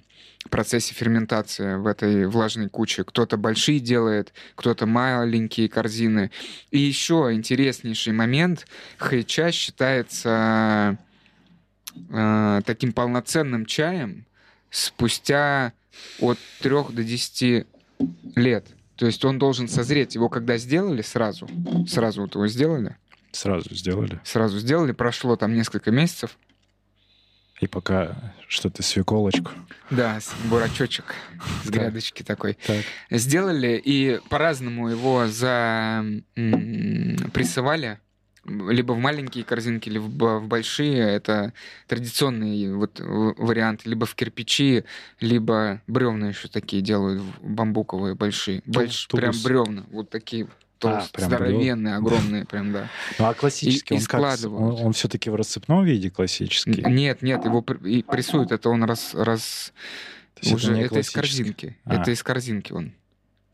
процессе 0.50 0.93
ферментации 0.93 1.75
в 1.75 1.88
этой 1.88 2.27
влажной 2.27 2.69
куче. 2.69 3.03
Кто-то 3.03 3.38
большие 3.38 3.79
делает, 3.79 4.33
кто-то 4.55 4.85
маленькие 4.85 5.69
корзины. 5.69 6.31
И 6.71 6.79
еще 6.79 7.29
интереснейший 7.33 8.13
момент. 8.13 8.67
Хэйча 8.97 9.51
считается 9.51 10.97
э, 12.09 12.62
таким 12.65 12.93
полноценным 12.93 13.65
чаем 13.65 14.25
спустя 14.69 15.73
от 16.19 16.38
3 16.62 16.69
до 16.89 17.03
10 17.03 17.65
лет. 18.35 18.67
То 18.95 19.05
есть 19.05 19.23
он 19.25 19.39
должен 19.39 19.67
созреть. 19.67 20.15
Его 20.15 20.29
когда 20.29 20.57
сделали 20.57 21.01
сразу, 21.01 21.47
сразу 21.88 22.21
вот 22.21 22.35
его 22.35 22.47
сделали, 22.47 22.95
Сразу 23.31 23.73
сделали. 23.73 24.19
сразу 24.23 24.59
сделали, 24.59 24.91
прошло 24.91 25.35
там 25.35 25.53
несколько 25.53 25.91
месяцев. 25.91 26.38
И 27.59 27.67
пока 27.67 28.33
что-то 28.47 28.83
свеколочку. 28.83 29.51
Да, 29.89 30.19
бурачочек 30.45 31.15
с 31.63 31.69
грядочки 31.69 32.21
такой. 32.23 32.57
Так. 32.65 32.83
Сделали 33.09 33.81
и 33.83 34.19
по-разному 34.29 34.89
его 34.89 35.27
за 35.27 36.03
прессовали 36.35 38.00
либо 38.45 38.93
в 38.93 38.97
маленькие 39.00 39.43
корзинки, 39.43 39.89
либо 39.89 40.39
в 40.39 40.47
большие. 40.47 40.97
Это 41.00 41.53
традиционный 41.88 42.73
вот 42.73 43.00
вариант. 43.00 43.85
Либо 43.85 44.05
в 44.05 44.15
кирпичи, 44.15 44.83
либо 45.19 45.81
бревна 45.88 46.29
еще 46.29 46.47
такие 46.47 46.81
делают, 46.81 47.21
бамбуковые 47.41 48.15
большие. 48.15 48.59
Больш- 48.65 49.07
прям 49.09 49.33
бревна. 49.43 49.85
Вот 49.91 50.09
такие 50.09 50.47
толстые, 50.79 51.12
прям 51.13 51.27
здоровенные, 51.29 51.95
огромные 51.95 52.45
прям, 52.45 52.73
да. 52.73 52.89
Ну 53.19 53.25
а 53.25 53.33
классический, 53.33 53.93
И- 53.95 53.97
и 53.97 54.00
он 54.01 54.05
как? 54.05 54.19
складывают. 54.19 54.81
Он, 54.81 54.91
все 54.93 55.07
таки 55.07 55.29
в 55.29 55.35
рассыпном 55.35 55.85
виде 55.85 56.09
классический? 56.09 56.83
Нет, 56.85 57.21
нет, 57.21 57.45
его 57.45 57.62
пр- 57.62 57.85
и 57.85 58.03
прессуют. 58.03 58.51
Это 58.51 58.69
он 58.69 58.83
раз, 58.83 59.13
раз 59.13 59.71
уже 60.51 60.73
не 60.73 60.81
это 60.81 61.00
из 61.00 61.09
корзинки. 61.09 61.77
А. 61.85 62.01
Это 62.01 62.12
из 62.12 62.21
корзинки 62.21 62.73
он. 62.73 62.91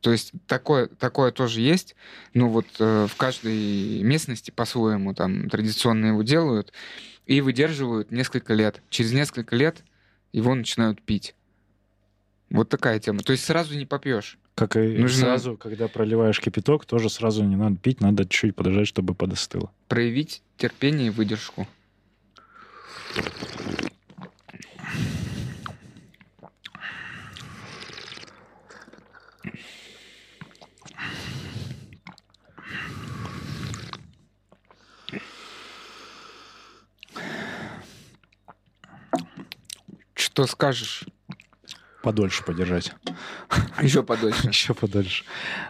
То 0.02 0.12
есть 0.12 0.32
такое, 0.48 0.88
такое 0.88 1.32
тоже 1.32 1.62
есть. 1.62 1.96
Ну 2.34 2.50
вот 2.50 2.66
э, 2.80 3.08
в 3.10 3.16
каждой 3.16 4.02
местности 4.04 4.52
по-своему 4.52 5.14
там 5.14 5.50
традиционно 5.50 6.08
его 6.08 6.24
делают 6.24 6.72
и 7.26 7.42
выдерживают 7.42 8.12
несколько 8.12 8.54
лет. 8.54 8.82
Через 8.90 9.12
несколько 9.14 9.56
лет 9.56 9.84
его 10.32 10.56
начинают 10.56 11.02
пить. 11.02 11.36
Вот 12.50 12.70
такая 12.70 13.00
тема. 13.00 13.20
То 13.20 13.34
есть 13.34 13.44
сразу 13.46 13.78
не 13.78 13.86
попьешь. 13.86 14.38
Как 14.56 14.76
и 14.76 14.98
Нужно- 14.98 15.22
сразу, 15.22 15.58
когда 15.58 15.88
проливаешь 15.88 16.40
кипяток, 16.40 16.86
тоже 16.86 17.10
сразу 17.10 17.44
не 17.44 17.56
надо 17.56 17.78
пить, 17.78 18.02
надо 18.02 18.24
чуть-чуть 18.24 18.56
подождать, 18.56 18.88
чтобы 18.88 19.14
подостыло. 19.16 19.72
Проявить 19.88 20.42
терпение 20.58 21.08
и 21.08 21.12
выдержку. 21.12 21.68
Что 40.40 40.48
скажешь? 40.48 41.04
подольше 42.02 42.46
подержать. 42.46 42.94
Еще 43.82 44.04
подольше. 44.04 44.48
Еще 44.48 44.74
подольше. 44.74 45.26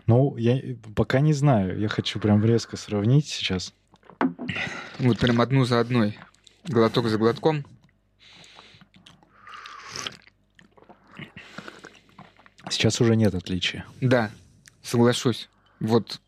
Ну, 0.05 0.37
я 0.37 0.61
пока 0.95 1.21
не 1.21 1.33
знаю. 1.33 1.79
Я 1.79 1.87
хочу 1.87 2.19
прям 2.19 2.45
резко 2.45 2.77
сравнить 2.77 3.27
сейчас. 3.27 3.73
Вот 4.99 5.17
прям 5.17 5.41
одну 5.41 5.65
за 5.65 5.79
одной. 5.79 6.19
Глоток 6.65 7.07
за 7.07 7.17
глотком. 7.17 7.65
Сейчас 12.69 13.01
уже 13.01 13.15
нет 13.15 13.33
отличия. 13.33 13.87
Да, 13.99 14.29
соглашусь. 14.83 15.49
Вот 15.79 16.21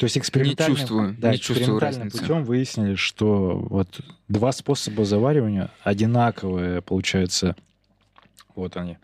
То 0.00 0.04
есть 0.04 0.16
экспериментальным, 0.16 0.72
Не 0.72 0.78
чувствую, 0.80 1.16
да, 1.18 1.30
не 1.32 1.36
чувствую 1.38 1.58
экспериментальным 1.76 2.02
разницы. 2.04 2.18
путем 2.22 2.44
выяснили, 2.44 2.94
что 2.94 3.58
вот 3.68 4.00
два 4.28 4.50
способа 4.52 5.04
заваривания 5.04 5.70
одинаковые, 5.84 6.80
получается. 6.80 7.54
Вот 8.56 8.78
они, 8.78 8.96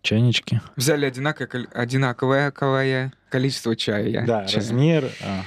чайнички. 0.00 0.62
взяли 0.76 1.04
одинаковое, 1.04 1.68
одинаковое 1.74 2.50
ковое 2.52 3.12
количество 3.28 3.76
чая. 3.76 4.24
да, 4.24 4.46
чая. 4.46 4.56
размер. 4.56 5.10
а, 5.22 5.42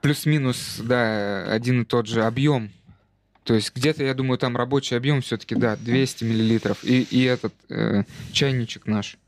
Плюс-минус, 0.00 0.80
да, 0.82 1.44
один 1.52 1.82
и 1.82 1.84
тот 1.84 2.08
же 2.08 2.24
объем. 2.24 2.72
То 3.44 3.54
есть 3.54 3.72
где-то, 3.76 4.02
я 4.02 4.12
думаю, 4.12 4.38
там 4.38 4.56
рабочий 4.56 4.96
объем 4.96 5.22
все-таки, 5.22 5.54
да, 5.54 5.76
200 5.76 6.24
миллилитров. 6.24 6.82
И, 6.82 7.02
и 7.02 7.22
этот 7.22 7.54
э, 7.68 8.02
чайничек 8.32 8.88
наш 8.88 9.18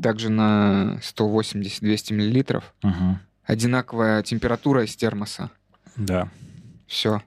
также 0.00 0.28
на 0.28 1.00
180-200 1.02 2.12
миллилитров. 2.12 2.72
мгм, 2.84 3.18
Одинаковая 3.46 4.22
температура 4.22 4.84
из 4.84 4.96
термоса. 4.96 5.50
да, 5.96 6.28
Все. 6.86 7.22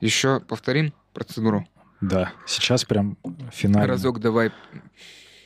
Еще 0.00 0.40
повторим 0.40 0.94
процедуру. 1.12 1.66
да. 2.00 2.32
Сейчас 2.46 2.84
прям 2.84 3.16
финально. 3.52 3.86
Разок 3.88 4.20
давай, 4.20 4.50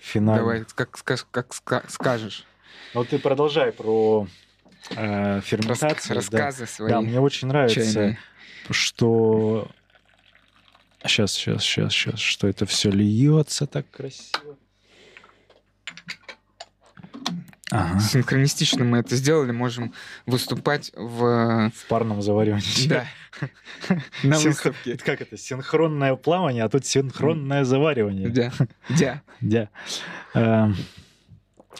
финально. 0.00 0.40
давай, 0.42 0.64
как, 0.75 0.90
как 1.30 1.49
ска- 1.50 1.85
скажешь. 1.88 2.44
Вот 2.92 3.09
ты 3.09 3.18
продолжай 3.18 3.73
про 3.73 4.28
э, 4.90 5.40
ферментацию. 5.42 6.09
да. 6.11 6.14
рассказы 6.14 6.66
свои. 6.66 6.90
Да, 6.90 7.00
мне 7.00 7.18
очень 7.21 7.49
нравится, 7.49 7.80
чайные. 7.85 8.18
что 8.71 9.68
сейчас, 11.04 11.33
сейчас, 11.33 11.62
сейчас, 11.62 11.92
сейчас, 11.92 12.21
что 12.21 12.47
это 12.47 12.66
все 12.66 12.90
льется 12.90 13.66
так 13.66 13.90
красиво. 13.90 14.56
Ага. 17.75 17.99
Синхронистично 17.99 18.85
мы 18.85 18.99
это 18.99 19.16
сделали, 19.16 19.50
можем 19.50 19.93
выступать 20.26 20.93
в... 20.95 21.71
В 21.75 21.87
парном 21.88 22.23
заваривании. 22.23 22.87
Да. 22.87 23.04
На 24.23 24.38
выставке. 24.38 24.97
Как 24.97 25.21
это? 25.21 25.37
Синхронное 25.37 26.14
плавание, 26.14 26.62
а 26.62 26.69
тут 26.69 26.87
синхронное 26.87 27.64
заваривание. 27.64 28.28
Да. 28.28 28.52
Да. 28.88 29.21
Да. 30.35 30.73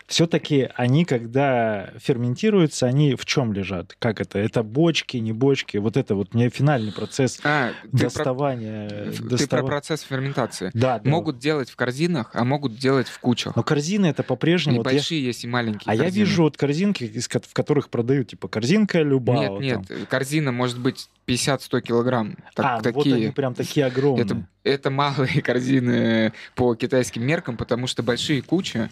Все-таки 0.07 0.69
они, 0.75 1.05
когда 1.05 1.91
ферментируются, 1.99 2.87
они 2.87 3.15
в 3.15 3.25
чем 3.25 3.53
лежат? 3.53 3.95
Как 3.99 4.21
это? 4.21 4.39
Это 4.39 4.63
бочки, 4.63 5.17
не 5.17 5.33
бочки? 5.33 5.77
Вот 5.79 5.97
это 5.97 6.15
вот 6.15 6.35
мне 6.35 6.49
финальный 6.51 6.93
процесс 6.93 7.41
А, 7.45 7.71
ты 7.83 7.89
про, 7.91 7.99
доставания. 7.99 9.13
ты 9.13 9.47
про 9.49 9.63
процесс 9.63 10.03
ферментации. 10.03 10.71
Да, 10.75 10.99
да. 10.99 11.11
Могут 11.11 11.39
делать 11.39 11.71
в 11.71 11.77
корзинах, 11.77 12.31
а 12.35 12.45
могут 12.45 12.77
делать 12.79 13.09
в 13.09 13.19
кучах. 13.21 13.57
Но 13.57 13.63
корзины 13.63 14.07
это 14.07 14.23
И 14.23 14.27
по-прежнему... 14.27 14.79
вот 14.79 14.93
я- 14.93 14.99
есть, 14.99 15.45
и 15.45 15.47
маленькие 15.49 15.83
А 15.91 15.95
я 15.95 16.05
корзины. 16.05 16.25
вижу 16.25 16.43
вот 16.43 16.57
корзинки, 16.57 17.05
в 17.21 17.53
которых 17.55 17.89
продают, 17.91 18.29
типа, 18.29 18.49
корзинка 18.49 19.01
Любао. 19.03 19.59
Нет, 19.61 19.61
нет, 19.61 19.89
там. 19.89 20.07
корзина 20.07 20.53
может 20.53 20.79
быть 20.79 21.09
50-100 21.27 21.81
килограмм. 21.81 22.37
Так- 22.55 22.67
а, 22.67 22.71
ну 22.83 22.93
вот 22.93 23.05
такие. 23.05 23.17
они 23.17 23.31
прям 23.33 23.55
такие 23.55 23.87
огромные. 23.87 24.25
Это, 24.25 24.47
это 24.65 24.91
малые 24.91 25.41
корзины 25.43 26.33
по 26.55 26.75
китайским 26.75 27.23
меркам, 27.25 27.57
потому 27.57 27.87
что 27.87 28.03
большие 28.03 28.43
кучи, 28.43 28.91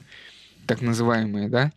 так 0.67 0.81
называемые, 0.81 1.49
да, 1.49 1.73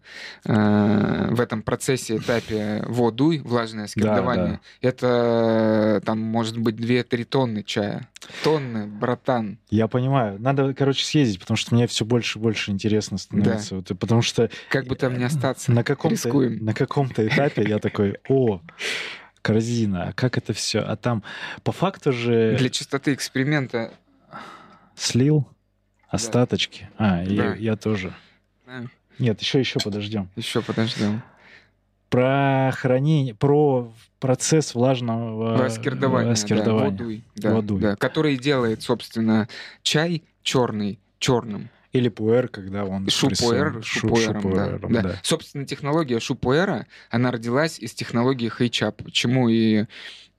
э, 0.45 1.27
в 1.31 1.39
этом 1.41 1.61
процессе, 1.61 2.17
этапе 2.17 2.83
водуй, 2.87 3.39
влажное 3.39 3.87
скирдование, 3.87 4.59
это 4.81 6.01
там 6.05 6.19
может 6.19 6.57
быть 6.57 6.75
2-3 6.75 7.23
тонны 7.25 7.63
чая. 7.63 8.07
Тонны, 8.43 8.87
братан. 8.87 9.59
Я 9.69 9.87
понимаю. 9.87 10.39
Надо, 10.39 10.73
короче, 10.73 11.05
съездить, 11.05 11.39
потому 11.39 11.57
что 11.57 11.75
мне 11.75 11.85
все 11.87 12.05
больше 12.05 12.39
и 12.39 12.41
больше 12.41 12.71
интересно 12.71 13.17
становится. 13.17 13.75
Вот, 13.75 13.91
и 13.91 13.93
потому 13.93 14.21
что 14.21 14.49
Как 14.69 14.87
бы 14.87 14.95
там 14.95 15.17
ни 15.17 15.23
остаться. 15.23 15.71
на 15.71 15.83
каком-то, 15.83 16.15
Рискуем. 16.15 16.63
на 16.65 16.73
каком-то 16.73 17.27
этапе 17.27 17.63
я 17.67 17.77
такой, 17.79 18.17
о, 18.29 18.61
корзина, 19.41 20.09
а 20.09 20.13
как 20.13 20.37
это 20.39 20.53
все? 20.53 20.79
А 20.79 20.95
там 20.95 21.21
по 21.63 21.71
факту 21.71 22.11
же 22.11 22.55
Для 22.57 22.69
чистоты 22.71 23.13
эксперимента 23.13 23.93
слил 24.95 25.47
остаточки. 26.09 26.89
А, 26.97 27.23
Да. 27.25 27.53
я 27.55 27.75
тоже. 27.75 28.13
Нет, 29.19 29.41
еще, 29.41 29.59
еще 29.59 29.79
подождем. 29.79 30.29
еще 30.35 30.61
подождем. 30.61 31.21
Про 32.09 32.71
хранение, 32.75 33.33
про 33.33 33.91
процесс 34.19 34.73
влажного 34.75 35.57
Раскирдование, 35.57 36.31
раскирдования. 36.31 36.91
да, 36.91 37.03
водуй, 37.03 37.23
да, 37.35 37.53
Водуй. 37.53 37.79
да, 37.81 37.95
который 37.95 38.37
делает, 38.37 38.81
собственно, 38.81 39.47
чай 39.81 40.23
черный 40.43 40.99
черным. 41.19 41.69
Или 41.91 42.09
пуэр, 42.09 42.49
когда 42.49 42.83
он 42.85 43.07
Шупуэр. 43.09 43.81
Шу- 43.83 43.99
шупуэром, 44.01 44.33
да, 44.33 44.65
шупуэром, 44.65 44.93
да. 44.93 45.01
да. 45.01 45.15
Собственно, 45.23 45.65
технология 45.65 46.19
шупуэра, 46.19 46.87
она 47.09 47.31
родилась 47.31 47.79
из 47.79 47.93
технологии 47.93 48.49
хейча. 48.49 48.91
Почему 48.91 49.47
и 49.47 49.85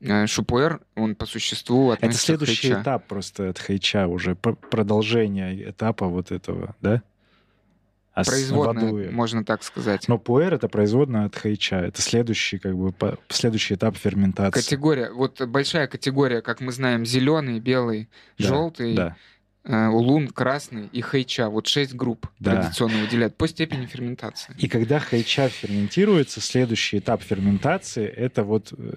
э, 0.01 0.27
шупуэр, 0.27 0.81
он 0.97 1.15
по 1.15 1.25
существу 1.25 1.93
Это 1.93 2.01
относится 2.07 2.27
следующий 2.27 2.75
к 2.75 2.83
этап 2.83 3.07
просто 3.07 3.49
от 3.49 3.59
хейча, 3.59 4.07
уже 4.07 4.35
продолжение 4.35 5.71
этапа 5.71 6.07
вот 6.09 6.31
этого, 6.31 6.77
да? 6.83 7.03
А 8.17 8.25
Производная, 8.25 9.11
можно 9.11 9.45
так 9.45 9.63
сказать. 9.63 10.09
Но 10.09 10.17
пуэр 10.17 10.55
это 10.55 10.69
производная 10.69 11.27
от 11.27 11.37
хейча. 11.37 11.77
Это 11.81 12.01
следующий, 12.01 12.57
как 12.59 12.75
бы, 12.75 12.91
по- 12.91 13.19
следующий 13.29 13.75
этап 13.75 13.95
ферментации. 13.99 14.59
Категория, 14.59 15.11
вот 15.13 15.39
большая 15.43 15.87
категория, 15.87 16.41
как 16.41 16.63
мы 16.63 16.73
знаем, 16.73 17.05
зеленый, 17.05 17.61
белый, 17.61 18.09
Да, 18.39 18.47
желтый, 18.49 18.95
Да. 18.95 19.17
э, 19.65 19.89
улун, 19.89 20.29
красный 20.29 20.87
и 20.93 21.03
хейча. 21.03 21.51
Вот 21.51 21.67
шесть 21.67 21.95
групп 21.95 22.27
Да. 22.39 22.53
традиционно 22.63 23.03
выделяют 23.03 23.37
по 23.37 23.47
степени 23.49 23.85
ферментации. 23.85 24.55
И 24.57 24.67
когда 24.67 24.99
хейча 24.99 25.51
ферментируется, 25.51 26.41
следующий 26.41 27.01
этап 27.01 27.21
ферментации 27.21 28.07
это 28.07 28.45
вот 28.45 28.73
э, 28.79 28.95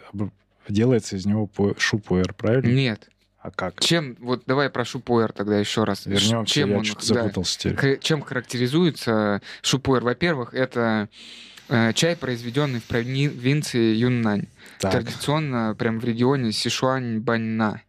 делается 0.69 1.17
из 1.17 1.25
него 1.25 1.45
пу- 1.53 1.77
шупуэр, 1.77 2.33
правильно? 2.35 2.73
Нет. 2.73 3.09
А 3.41 3.51
как? 3.51 3.79
Чем, 3.79 4.17
вот 4.19 4.43
давай 4.45 4.69
про 4.69 4.83
шупуэр 4.83 5.31
тогда 5.31 5.57
еще 5.57 5.85
раз. 5.85 6.05
Вернемся, 6.05 6.53
Чем 6.53 6.69
я 6.71 6.77
он, 6.77 6.83
чё-то 6.83 6.99
да, 7.13 7.21
запутался 7.23 7.59
теперь. 7.59 7.99
Чем 7.99 8.21
характеризуется 8.21 9.41
шупуэр? 9.61 10.03
Во-первых, 10.03 10.53
это 10.53 11.07
э, 11.69 11.93
чай, 11.93 12.15
произведенный 12.17 12.79
в 12.79 12.83
провинции 12.83 13.93
Юннань. 13.95 14.47
Так, 14.79 14.91
Традиционно 14.91 15.73
прям 15.77 15.99
в 15.99 16.03
регионе 16.05 16.51
Сишуань-Баньна. 16.51 17.81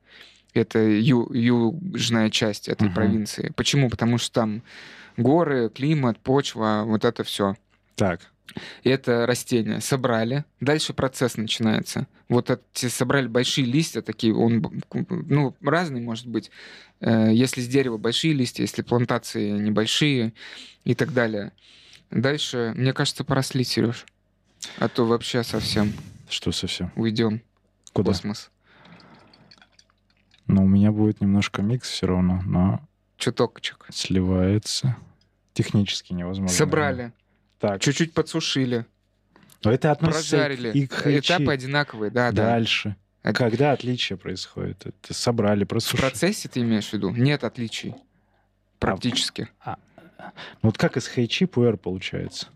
Это 0.54 0.78
ю- 0.80 1.32
южная 1.32 2.30
часть 2.30 2.68
этой 2.68 2.84
Мгм. 2.86 2.94
провинции. 2.94 3.52
Почему? 3.56 3.88
Потому 3.90 4.18
что 4.18 4.32
там 4.32 4.62
горы, 5.16 5.68
климат, 5.68 6.18
почва, 6.20 6.82
вот 6.84 7.04
это 7.04 7.24
все. 7.24 7.56
так. 7.96 8.20
Это 8.84 9.26
растение 9.26 9.80
собрали, 9.80 10.44
дальше 10.60 10.92
процесс 10.94 11.36
начинается. 11.36 12.06
Вот 12.28 12.50
эти 12.50 12.86
собрали 12.88 13.26
большие 13.28 13.66
листья 13.66 14.02
такие, 14.02 14.34
он 14.34 14.64
ну 14.92 15.56
разный 15.62 16.00
может 16.00 16.26
быть. 16.26 16.50
Э, 17.00 17.28
Если 17.32 17.60
с 17.60 17.68
дерева 17.68 17.96
большие 17.98 18.32
листья, 18.34 18.62
если 18.62 18.82
плантации 18.82 19.50
небольшие 19.50 20.32
и 20.84 20.94
так 20.94 21.12
далее. 21.12 21.52
Дальше, 22.10 22.72
мне 22.76 22.92
кажется, 22.92 23.24
пора 23.24 23.42
слить, 23.42 23.68
Сереж. 23.68 24.04
А 24.78 24.88
то 24.88 25.06
вообще 25.06 25.42
совсем 25.42 25.92
Что 26.28 26.52
совсем? 26.52 26.90
уйдем 26.96 27.40
в 27.84 27.92
Куда? 27.92 28.12
космос. 28.12 28.50
Но 30.46 30.64
у 30.64 30.66
меня 30.66 30.90
будет 30.90 31.20
немножко 31.20 31.62
микс 31.62 31.88
все 31.88 32.06
равно, 32.06 32.42
но 32.44 32.80
Чутокчик. 33.16 33.86
сливается. 33.90 34.96
Технически 35.52 36.12
невозможно. 36.12 36.56
Собрали, 36.56 37.12
Так. 37.60 37.80
чуть-чуть 37.82 38.12
подсушили, 38.14 38.86
Но 39.62 39.70
это 39.70 39.90
относится 39.92 40.36
прожарили. 40.38 40.72
и 40.72 40.86
к 40.86 41.02
хейчи. 41.02 41.18
Этапы 41.34 41.52
одинаковые, 41.52 42.10
да, 42.10 42.32
да. 42.32 42.46
Дальше. 42.52 42.96
А- 43.22 43.32
Когда 43.34 43.72
отличие 43.72 44.16
происходит? 44.16 44.86
Это 44.86 45.12
собрали, 45.14 45.64
В 45.64 45.68
просушили. 45.68 46.00
процессе 46.00 46.48
ты 46.48 46.60
имеешь 46.60 46.88
в 46.88 46.92
виду? 46.94 47.10
Нет 47.10 47.44
отличий. 47.44 47.94
Практически. 48.78 49.48
Ну 49.66 49.74
вот 50.62 50.78
как 50.78 50.96
из 50.96 51.06
хейчи 51.08 51.46
пуэр 51.46 51.76
получается? 51.76 52.48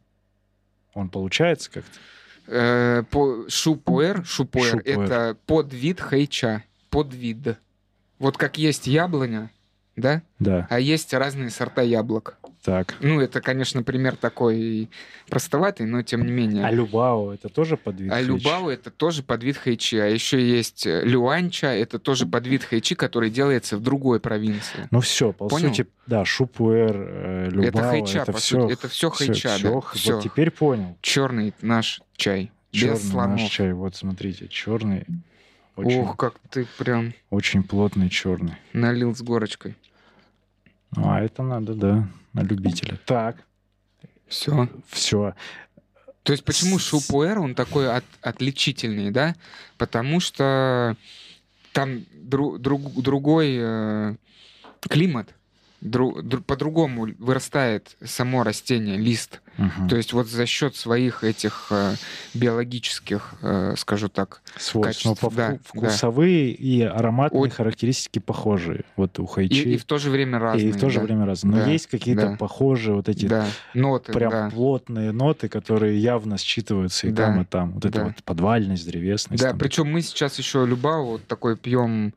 Он 0.94 1.08
получается 1.10 1.70
как-то? 1.70 1.98
Э, 2.46 3.02
по 3.10 3.46
шупуэр, 3.48 4.24
шупуэр, 4.24 4.70
Шупуэр. 4.78 5.00
это 5.00 5.36
подвид 5.46 6.00
хейча, 6.00 6.62
подвид. 6.90 7.56
Вот 8.18 8.36
как 8.36 8.58
есть 8.58 8.86
яблоня, 8.86 9.50
да, 9.96 10.22
Да. 10.38 10.66
а 10.70 10.78
есть 10.78 11.12
разные 11.14 11.50
сорта 11.50 11.82
яблок. 11.82 12.38
Так. 12.64 12.94
Ну, 13.00 13.20
это, 13.20 13.42
конечно, 13.42 13.82
пример 13.82 14.16
такой 14.16 14.88
простоватый, 15.28 15.84
но 15.84 16.02
тем 16.02 16.24
не 16.24 16.32
менее. 16.32 16.64
А 16.64 16.70
Любао 16.70 17.34
это 17.34 17.50
тоже 17.50 17.76
подвид 17.76 18.10
А 18.10 18.14
хэйчи? 18.14 18.26
Любао 18.26 18.70
это 18.70 18.90
тоже 18.90 19.22
подвид 19.22 19.58
хэйчи. 19.58 19.96
А 19.96 20.06
еще 20.06 20.40
есть 20.40 20.86
э, 20.86 21.02
Люанча, 21.04 21.66
это 21.66 21.98
тоже 21.98 22.24
подвид 22.24 22.64
хэйчи, 22.64 22.94
который 22.94 23.28
делается 23.28 23.76
в 23.76 23.82
другой 23.82 24.18
провинции. 24.18 24.88
Ну 24.90 25.00
все, 25.00 25.34
по 25.34 25.48
Понял? 25.48 25.68
сути, 25.68 25.86
да, 26.06 26.24
шупуэр, 26.24 26.96
э, 26.96 27.48
Любао, 27.50 27.68
это 27.68 27.90
хэйча, 27.90 28.18
это 28.20 28.32
по 28.32 28.38
все, 28.38 28.60
сути. 28.62 28.72
Это 28.72 28.88
все 28.88 29.10
хэйча, 29.10 29.48
да. 29.62 29.80
Все. 29.92 30.14
Вот 30.14 30.22
теперь 30.24 30.50
понял. 30.50 30.96
Черный 31.02 31.52
наш 31.60 32.00
чай. 32.16 32.50
Черный 32.70 32.94
без 32.94 33.10
слонов. 33.10 33.40
наш 33.40 33.50
чай, 33.50 33.72
вот 33.74 33.94
смотрите, 33.94 34.48
черный, 34.48 35.04
очень, 35.76 36.00
Ох, 36.00 36.16
как 36.16 36.36
ты 36.48 36.66
прям 36.78 37.12
очень 37.28 37.62
плотный 37.62 38.08
черный. 38.08 38.54
налил 38.72 39.14
с 39.14 39.20
горочкой. 39.20 39.76
Ну, 40.96 41.10
а 41.10 41.20
это 41.20 41.42
надо, 41.42 41.74
да, 41.74 42.08
на 42.34 42.42
любителя. 42.42 42.98
Так, 43.06 43.36
Все. 44.28 44.68
все. 44.88 45.34
То 46.24 46.32
есть 46.32 46.44
почему 46.44 46.78
шупуэр, 46.78 47.38
он 47.38 47.54
такой 47.54 47.90
от- 47.90 48.04
отличительный, 48.22 49.10
да? 49.10 49.34
Потому 49.78 50.20
что 50.20 50.96
там 51.72 52.04
дру- 52.14 52.58
друг- 52.58 52.94
другой 53.00 53.56
э, 53.58 54.16
климат, 54.80 55.34
дру- 55.82 56.20
дру- 56.22 56.42
по-другому 56.42 57.08
вырастает 57.18 57.96
само 58.04 58.42
растение, 58.42 58.96
лист. 58.96 59.40
То 59.88 59.96
есть 59.96 60.12
вот 60.12 60.26
за 60.28 60.46
счет 60.46 60.74
своих 60.76 61.22
этих 61.22 61.66
э, 61.70 61.94
биологических, 62.34 63.34
э, 63.42 63.74
скажу 63.76 64.08
так, 64.08 64.42
Свойства. 64.58 65.10
Но 65.10 65.14
качеств, 65.14 65.20
по 65.20 65.30
да, 65.30 65.52
вку- 65.52 65.60
вкусовые 65.64 66.50
и 66.50 66.82
ароматные 66.82 67.42
Ой. 67.42 67.50
характеристики 67.50 68.18
похожие. 68.18 68.84
Вот 68.96 69.18
у 69.18 69.24
и, 69.24 69.26
хайчи. 69.26 69.74
и 69.74 69.76
в 69.76 69.84
то 69.84 69.98
же 69.98 70.10
время 70.10 70.38
разные. 70.38 70.68
и 70.68 70.72
в 70.72 70.80
то 70.80 70.90
же 70.90 70.98
да. 70.98 71.04
время 71.04 71.26
разные. 71.26 71.56
Но 71.56 71.64
Да, 71.64 71.70
есть 71.70 71.86
какие-то 71.86 72.30
да. 72.30 72.36
похожие 72.36 72.94
вот 72.96 73.08
эти 73.08 73.26
Да, 73.26 73.46
ноты, 73.74 74.12
прям 74.12 74.30
да. 74.30 74.50
плотные 74.50 75.12
ноты, 75.12 75.48
которые 75.48 75.98
явно 75.98 76.36
считываются 76.36 77.06
и 77.06 77.10
Да, 77.10 77.26
там, 77.26 77.42
и 77.42 77.44
там. 77.44 77.72
Вот 77.72 77.84
это 77.84 77.98
да. 77.98 78.04
вот 78.06 78.24
подвальность, 78.24 78.86
древесность. 78.86 79.42
Да, 79.42 79.50
там. 79.50 79.58
причем 79.58 79.90
мы 79.90 80.02
сейчас 80.02 80.38
еще 80.38 80.66
Любау 80.66 81.06
вот 81.06 81.26
такой 81.26 81.56
пьем 81.56 82.12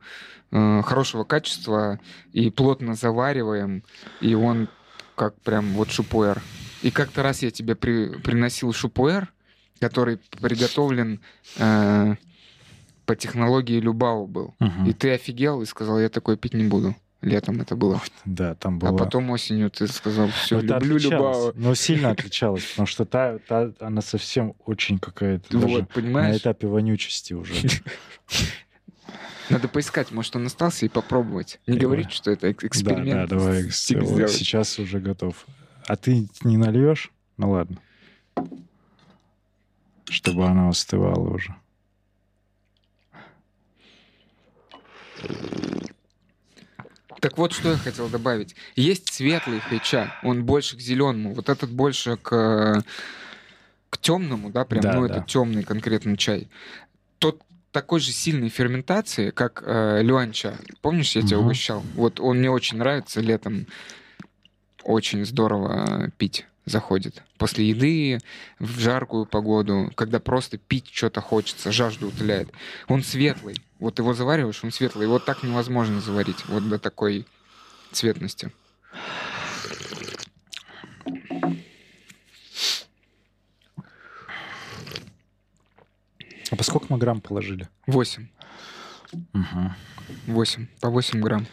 э, 0.50 0.82
хорошего 0.82 1.24
качества 1.24 2.00
и 2.32 2.50
плотно 2.50 2.94
завариваем, 2.94 3.82
и 4.20 4.34
он 4.34 4.68
как 5.14 5.34
прям 5.42 5.72
вот 5.74 5.90
шупуэр. 5.90 6.42
И 6.82 6.90
как-то 6.90 7.22
раз 7.22 7.42
я 7.42 7.50
тебе 7.50 7.74
при- 7.74 8.18
приносил 8.20 8.72
шупуэр, 8.72 9.32
который 9.80 10.18
приготовлен 10.40 11.20
э, 11.56 12.14
по 13.06 13.16
технологии 13.16 13.80
Любау 13.80 14.26
был. 14.26 14.54
Мгм. 14.60 14.86
И 14.88 14.92
ты 14.92 15.12
офигел 15.12 15.62
и 15.62 15.66
сказал, 15.66 15.98
я 16.00 16.08
такой 16.08 16.36
пить 16.36 16.54
не 16.54 16.64
буду. 16.64 16.94
Летом 17.20 17.60
это 17.60 17.74
было. 17.74 18.00
Да, 18.24 18.54
там 18.54 18.76
А 18.76 18.90
было... 18.90 18.96
потом 18.96 19.28
осенью 19.30 19.70
ты 19.70 19.88
сказал, 19.88 20.28
все, 20.28 20.56
Но 20.56 20.62
люблю 20.62 20.96
отличалось, 20.96 21.04
Любау. 21.38 21.52
Но 21.56 21.74
сильно 21.74 22.10
отличалась, 22.10 22.62
потому 22.64 22.86
что 22.86 23.04
та, 23.06 23.38
та, 23.38 23.72
она 23.80 24.02
совсем 24.02 24.54
очень 24.66 25.00
какая-то 25.00 25.58
Вот, 25.58 25.80
на 25.80 25.86
понимаешь? 25.86 26.36
этапе 26.40 26.68
вонючести 26.68 27.34
уже. 27.34 27.54
Надо 29.50 29.66
поискать, 29.66 30.12
может, 30.12 30.36
он 30.36 30.46
остался, 30.46 30.84
и 30.86 30.88
попробовать. 30.88 31.58
Не 31.66 31.78
говорить, 31.78 32.12
что 32.12 32.30
это 32.30 32.48
Да, 32.52 32.66
эксперимент. 32.66 33.30
да, 33.30 33.36
давай. 33.38 33.62
Сделать. 33.70 34.30
сейчас 34.30 34.78
уже 34.78 35.00
готов. 35.00 35.46
А 35.88 35.96
ты 35.96 36.28
не 36.44 36.58
нальешь? 36.58 37.10
Ну 37.38 37.52
ладно. 37.52 37.78
Чтобы 40.04 40.44
она 40.46 40.68
остывала 40.68 41.34
уже. 41.34 41.56
Так 47.20 47.38
вот, 47.38 47.52
что 47.52 47.70
я 47.70 47.78
хотел 47.78 48.08
добавить. 48.08 48.54
Есть 48.76 49.12
светлый 49.12 49.60
хэйча, 49.60 50.12
он 50.22 50.44
больше 50.44 50.76
к 50.76 50.80
зеленому. 50.80 51.34
Вот 51.34 51.48
этот 51.48 51.70
больше 51.70 52.16
к, 52.18 52.84
к 53.90 53.98
темному, 53.98 54.50
да, 54.50 54.64
прям, 54.66 54.82
Да, 54.84 54.94
ну, 54.94 55.06
да. 55.06 55.16
это 55.16 55.26
темный 55.26 55.64
конкретно 55.64 56.16
чай. 56.18 56.48
Тот 57.18 57.40
такой 57.72 58.00
же 58.00 58.12
сильной 58.12 58.50
ферментации, 58.50 59.30
как 59.30 59.62
э, 59.64 60.02
люанча. 60.02 60.58
Помнишь, 60.80 61.16
я 61.16 61.22
тебя 61.22 61.38
Мгм. 61.38 61.46
угощал? 61.46 61.80
Вот 61.94 62.20
он 62.20 62.38
мне 62.38 62.50
очень 62.50 62.76
нравится 62.78 63.20
летом. 63.20 63.66
Очень 64.88 65.26
здорово 65.26 66.10
пить 66.16 66.46
заходит. 66.64 67.22
После 67.36 67.68
еды, 67.68 68.20
в 68.58 68.78
жаркую 68.78 69.26
погоду, 69.26 69.92
когда 69.94 70.18
просто 70.18 70.56
пить 70.56 70.88
что-то 70.90 71.20
хочется, 71.20 71.70
жажду 71.72 72.08
утоляет. 72.08 72.50
Он 72.86 73.02
светлый. 73.02 73.60
Вот 73.80 73.98
его 73.98 74.14
завариваешь, 74.14 74.64
он 74.64 74.72
светлый. 74.72 75.04
Его 75.04 75.18
так 75.18 75.42
невозможно 75.42 76.00
заварить. 76.00 76.42
Вот 76.46 76.66
до 76.66 76.78
такой 76.78 77.26
цветности. 77.92 78.50
А 86.50 86.56
по 86.56 86.62
сколько 86.62 86.86
мы 86.88 86.96
грамм 86.96 87.20
положили? 87.20 87.68
8. 87.86 88.26
Мгм. 89.34 89.74
8. 90.28 90.66
По 90.80 90.88
8 90.88 91.20
грамм. 91.20 91.46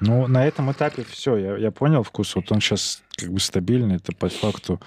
Ну, 0.00 0.26
на 0.26 0.46
этом 0.46 0.70
этапе 0.72 1.04
все, 1.04 1.36
я, 1.36 1.56
я 1.56 1.70
понял 1.70 2.02
вкус. 2.02 2.34
Вот 2.34 2.52
он 2.52 2.60
сейчас 2.60 3.02
как 3.16 3.30
бы 3.30 3.40
стабильный. 3.40 3.96
Это 3.96 4.12
по 4.12 4.28
факту 4.28 4.80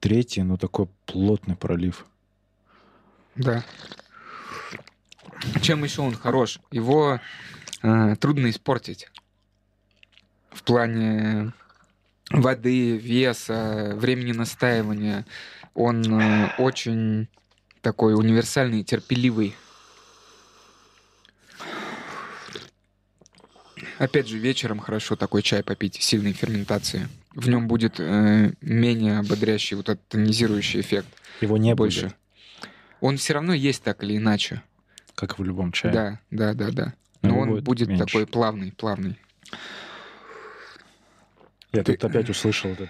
третий, 0.00 0.42
но 0.42 0.56
такой 0.56 0.88
плотный 1.06 1.56
пролив. 1.56 2.06
Да. 3.34 3.64
Чем 5.62 5.84
еще 5.84 6.02
он 6.02 6.14
хорош? 6.14 6.60
Его 6.70 7.20
э, 7.82 8.16
трудно 8.16 8.50
испортить. 8.50 9.08
В 10.50 10.62
плане 10.62 11.52
воды, 12.30 12.96
веса, 12.96 13.92
времени 13.94 14.32
настаивания. 14.32 15.24
Он 15.74 16.02
э, 16.20 16.50
очень 16.58 17.28
такой 17.80 18.14
универсальный, 18.14 18.82
терпеливый. 18.82 19.54
Опять 23.98 24.28
же, 24.28 24.38
вечером 24.38 24.78
хорошо 24.78 25.16
такой 25.16 25.42
чай 25.42 25.62
попить 25.62 25.96
сильной 26.00 26.32
ферментации. 26.32 27.08
В 27.34 27.48
нем 27.48 27.66
будет 27.68 27.98
э, 27.98 28.52
менее 28.60 29.18
ободрящий, 29.18 29.76
вот 29.76 29.88
этот 29.88 30.06
тонизирующий 30.08 30.80
эффект. 30.80 31.08
Его 31.40 31.56
не 31.56 31.74
больше. 31.74 32.02
будет, 32.02 32.16
Он 33.00 33.16
все 33.16 33.34
равно 33.34 33.52
есть 33.54 33.82
так 33.82 34.02
или 34.04 34.16
иначе. 34.16 34.62
как 35.14 35.38
в 35.38 35.44
любом 35.44 35.72
чае. 35.72 35.92
Да, 35.92 36.20
да, 36.30 36.54
да, 36.54 36.70
да. 36.70 36.94
Но 37.22 37.30
Но 37.30 37.38
он 37.40 37.48
будет 37.50 37.64
будет 37.64 37.88
меньше. 37.88 38.04
такой 38.04 38.26
плавный, 38.26 38.70
плавный. 38.72 39.18
Я 41.72 41.82
Ты- 41.82 41.94
тут 41.96 42.04
опять 42.10 42.30
услышал 42.30 42.70
эту 42.70 42.88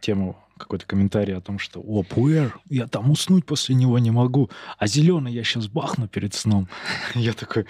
тему, 0.00 0.42
какой-то 0.60 0.86
комментарий 0.86 1.36
о 1.36 1.40
том, 1.40 1.58
что 1.58 1.80
«О, 1.80 2.02
пуэр, 2.02 2.58
я 2.68 2.86
там 2.86 3.10
уснуть 3.10 3.44
после 3.44 3.74
него 3.74 3.98
не 3.98 4.10
могу, 4.10 4.50
а 4.78 4.86
зеленый 4.86 5.32
я 5.32 5.42
сейчас 5.42 5.66
бахну 5.66 6.06
перед 6.08 6.34
сном». 6.34 6.68
Я 7.14 7.32
такой, 7.32 7.66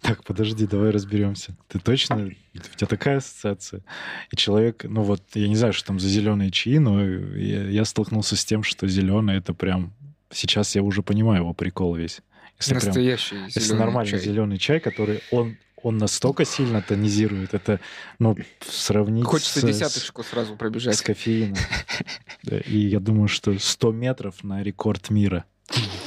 так, 0.00 0.24
подожди, 0.24 0.66
давай 0.66 0.90
разберемся. 0.90 1.56
Ты 1.68 1.78
точно, 1.78 2.30
у 2.54 2.58
тебя 2.58 2.86
такая 2.86 3.18
ассоциация? 3.18 3.82
И 4.30 4.36
человек, 4.36 4.84
ну 4.84 5.02
вот, 5.02 5.22
я 5.34 5.48
не 5.48 5.56
знаю, 5.56 5.72
что 5.72 5.86
там 5.86 6.00
за 6.00 6.08
зеленые 6.08 6.50
чаи, 6.50 6.78
но 6.78 7.02
я, 7.04 7.62
я 7.68 7.84
столкнулся 7.84 8.36
с 8.36 8.44
тем, 8.44 8.62
что 8.62 8.86
зеленый 8.88 9.36
это 9.36 9.54
прям... 9.54 9.92
Сейчас 10.30 10.74
я 10.74 10.82
уже 10.82 11.02
понимаю 11.02 11.42
его 11.42 11.54
прикол 11.54 11.94
весь. 11.94 12.20
Если 12.58 12.74
прям- 12.74 12.86
Настоящий 12.86 13.36
если 13.54 13.74
нормальный 13.74 14.10
чай. 14.12 14.20
зеленый 14.20 14.58
чай, 14.58 14.80
который 14.80 15.20
он, 15.30 15.56
он 15.82 15.98
настолько 15.98 16.44
сильно 16.44 16.80
тонизирует, 16.82 17.54
это, 17.54 17.80
ну, 18.18 18.36
сравнить 18.60 19.24
Хочется 19.24 19.60
с- 19.60 19.64
десяточку 19.64 20.22
сразу 20.22 20.56
пробежать. 20.56 20.96
с 20.96 21.02
кофеином. 21.02 21.56
И 22.66 22.78
я 22.78 23.00
думаю, 23.00 23.28
что 23.28 23.56
100 23.58 23.92
метров 23.92 24.44
на 24.44 24.62
рекорд 24.62 25.10
мира. 25.10 25.44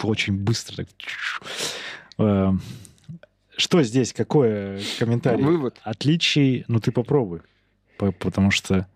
Очень 0.03 0.37
быстро. 0.37 0.85
так. 0.85 0.87
Эм, 2.17 2.61
Что 3.57 3.81
здесь? 3.83 4.13
Какой 4.13 4.81
комментарий? 4.99 5.43
Вывод. 5.43 5.77
Отличий, 5.83 6.65
ну 6.67 6.79
ты 6.79 6.91
попробуй. 6.91 7.41
По- 7.97 8.11
Потому 8.11 8.51
что 8.51 8.87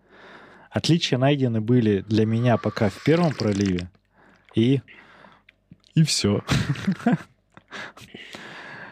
отличия 0.70 1.18
найдены 1.18 1.60
были 1.60 2.04
для 2.08 2.24
меня 2.26 2.56
пока 2.56 2.88
в 2.90 3.02
первом 3.04 3.32
проливе. 3.34 3.90
И... 4.54 4.80
И 5.94 6.04
все. 6.04 6.42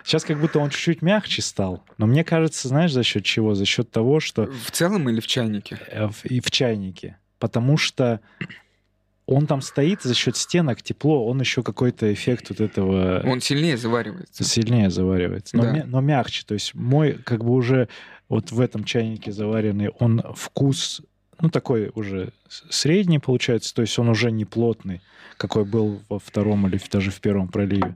Сейчас 0.09 0.25
как 0.25 0.41
будто 0.41 0.59
он 0.59 0.71
чуть-чуть 0.71 1.03
мягче 1.03 1.43
стал. 1.43 1.85
Но 1.99 2.07
мне 2.07 2.25
кажется, 2.25 2.67
знаешь, 2.67 2.93
за 2.95 3.03
счет 3.03 3.27
чего? 3.27 3.55
За 3.55 3.67
счет 3.67 3.91
того, 3.91 4.21
что 4.21 4.47
В 4.47 4.71
целом 4.71 5.07
или 5.11 5.21
в 5.21 5.27
чайнике? 5.27 5.79
э, 5.87 6.07
в- 6.09 6.25
и 6.25 6.41
в 6.41 6.51
чайнике. 6.51 7.19
Потому 7.39 7.77
что 7.77 8.21
он 9.27 9.47
там 9.47 9.61
стоит 9.61 10.01
за 10.01 10.15
счет 10.15 10.39
стенок, 10.39 10.81
тепло, 10.81 11.27
он 11.29 11.39
еще 11.41 11.63
какой-то 11.63 12.11
эффект 12.11 12.49
вот 12.49 12.59
этого 12.63 13.21
Он 13.27 13.43
сильнее 13.43 13.77
заваривается. 13.77 14.45
сильнее 14.45 14.89
заваривается. 14.89 15.55
Но, 15.59 15.65
Да. 15.65 15.73
мя- 15.73 15.85
но 15.87 16.01
мягче. 16.01 16.43
То 16.47 16.55
есть 16.55 16.75
мой 16.75 17.13
как 17.13 17.45
бы 17.45 17.51
уже 17.53 17.91
вот 18.31 18.51
в 18.51 18.61
этом 18.61 18.85
чайнике 18.85 19.31
заваренный, 19.31 19.91
он 19.91 20.23
вкус, 20.35 21.03
ну 21.39 21.51
такой 21.51 21.93
уже 21.95 22.33
средний 22.49 23.19
получается, 23.19 23.75
то 23.75 23.83
есть 23.83 23.99
он 23.99 24.09
уже 24.09 24.31
не 24.31 24.47
плотный, 24.47 25.03
какой 25.37 25.67
был 25.67 26.01
во 26.09 26.19
втором 26.19 26.67
или 26.67 26.81
даже 26.91 27.11
в 27.11 27.21
первом 27.21 27.49
проливе. 27.49 27.95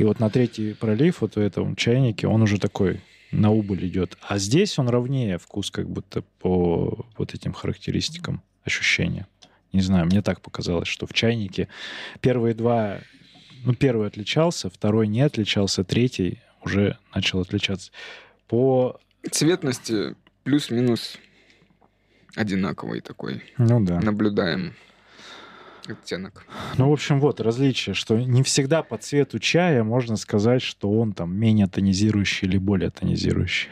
И 0.00 0.02
вот 0.04 0.18
на 0.18 0.30
третий 0.30 0.72
пролив 0.72 1.20
вот 1.20 1.34
в 1.34 1.38
этом 1.38 1.76
чайнике 1.76 2.26
он 2.26 2.40
уже 2.40 2.58
такой 2.58 3.02
на 3.32 3.50
убыль 3.50 3.86
идет. 3.86 4.16
А 4.22 4.38
здесь 4.38 4.78
он 4.78 4.88
ровнее 4.88 5.36
вкус 5.36 5.70
как 5.70 5.90
будто 5.90 6.22
по 6.38 7.04
вот 7.18 7.34
этим 7.34 7.52
характеристикам 7.52 8.42
ощущения. 8.64 9.26
Не 9.74 9.82
знаю, 9.82 10.06
мне 10.06 10.22
так 10.22 10.40
показалось, 10.40 10.88
что 10.88 11.06
в 11.06 11.12
чайнике 11.12 11.68
первые 12.22 12.54
два... 12.54 13.00
Ну, 13.66 13.74
первый 13.74 14.06
отличался, 14.06 14.70
второй 14.70 15.06
не 15.06 15.20
отличался, 15.20 15.84
третий 15.84 16.40
уже 16.64 16.96
начал 17.14 17.40
отличаться. 17.40 17.92
По... 18.48 18.98
Цветности 19.30 20.16
плюс-минус 20.44 21.18
одинаковый 22.36 23.02
такой. 23.02 23.42
Ну 23.58 23.84
да. 23.84 24.00
Наблюдаем 24.00 24.72
оттенок. 25.90 26.44
Ну, 26.78 26.88
в 26.88 26.92
общем, 26.92 27.20
вот 27.20 27.40
различие, 27.40 27.94
что 27.94 28.18
не 28.18 28.42
всегда 28.42 28.82
по 28.82 28.96
цвету 28.96 29.38
чая 29.38 29.82
можно 29.84 30.16
сказать, 30.16 30.62
что 30.62 30.90
он 30.90 31.12
там 31.12 31.36
менее 31.36 31.66
тонизирующий 31.66 32.48
или 32.48 32.58
более 32.58 32.90
тонизирующий. 32.90 33.68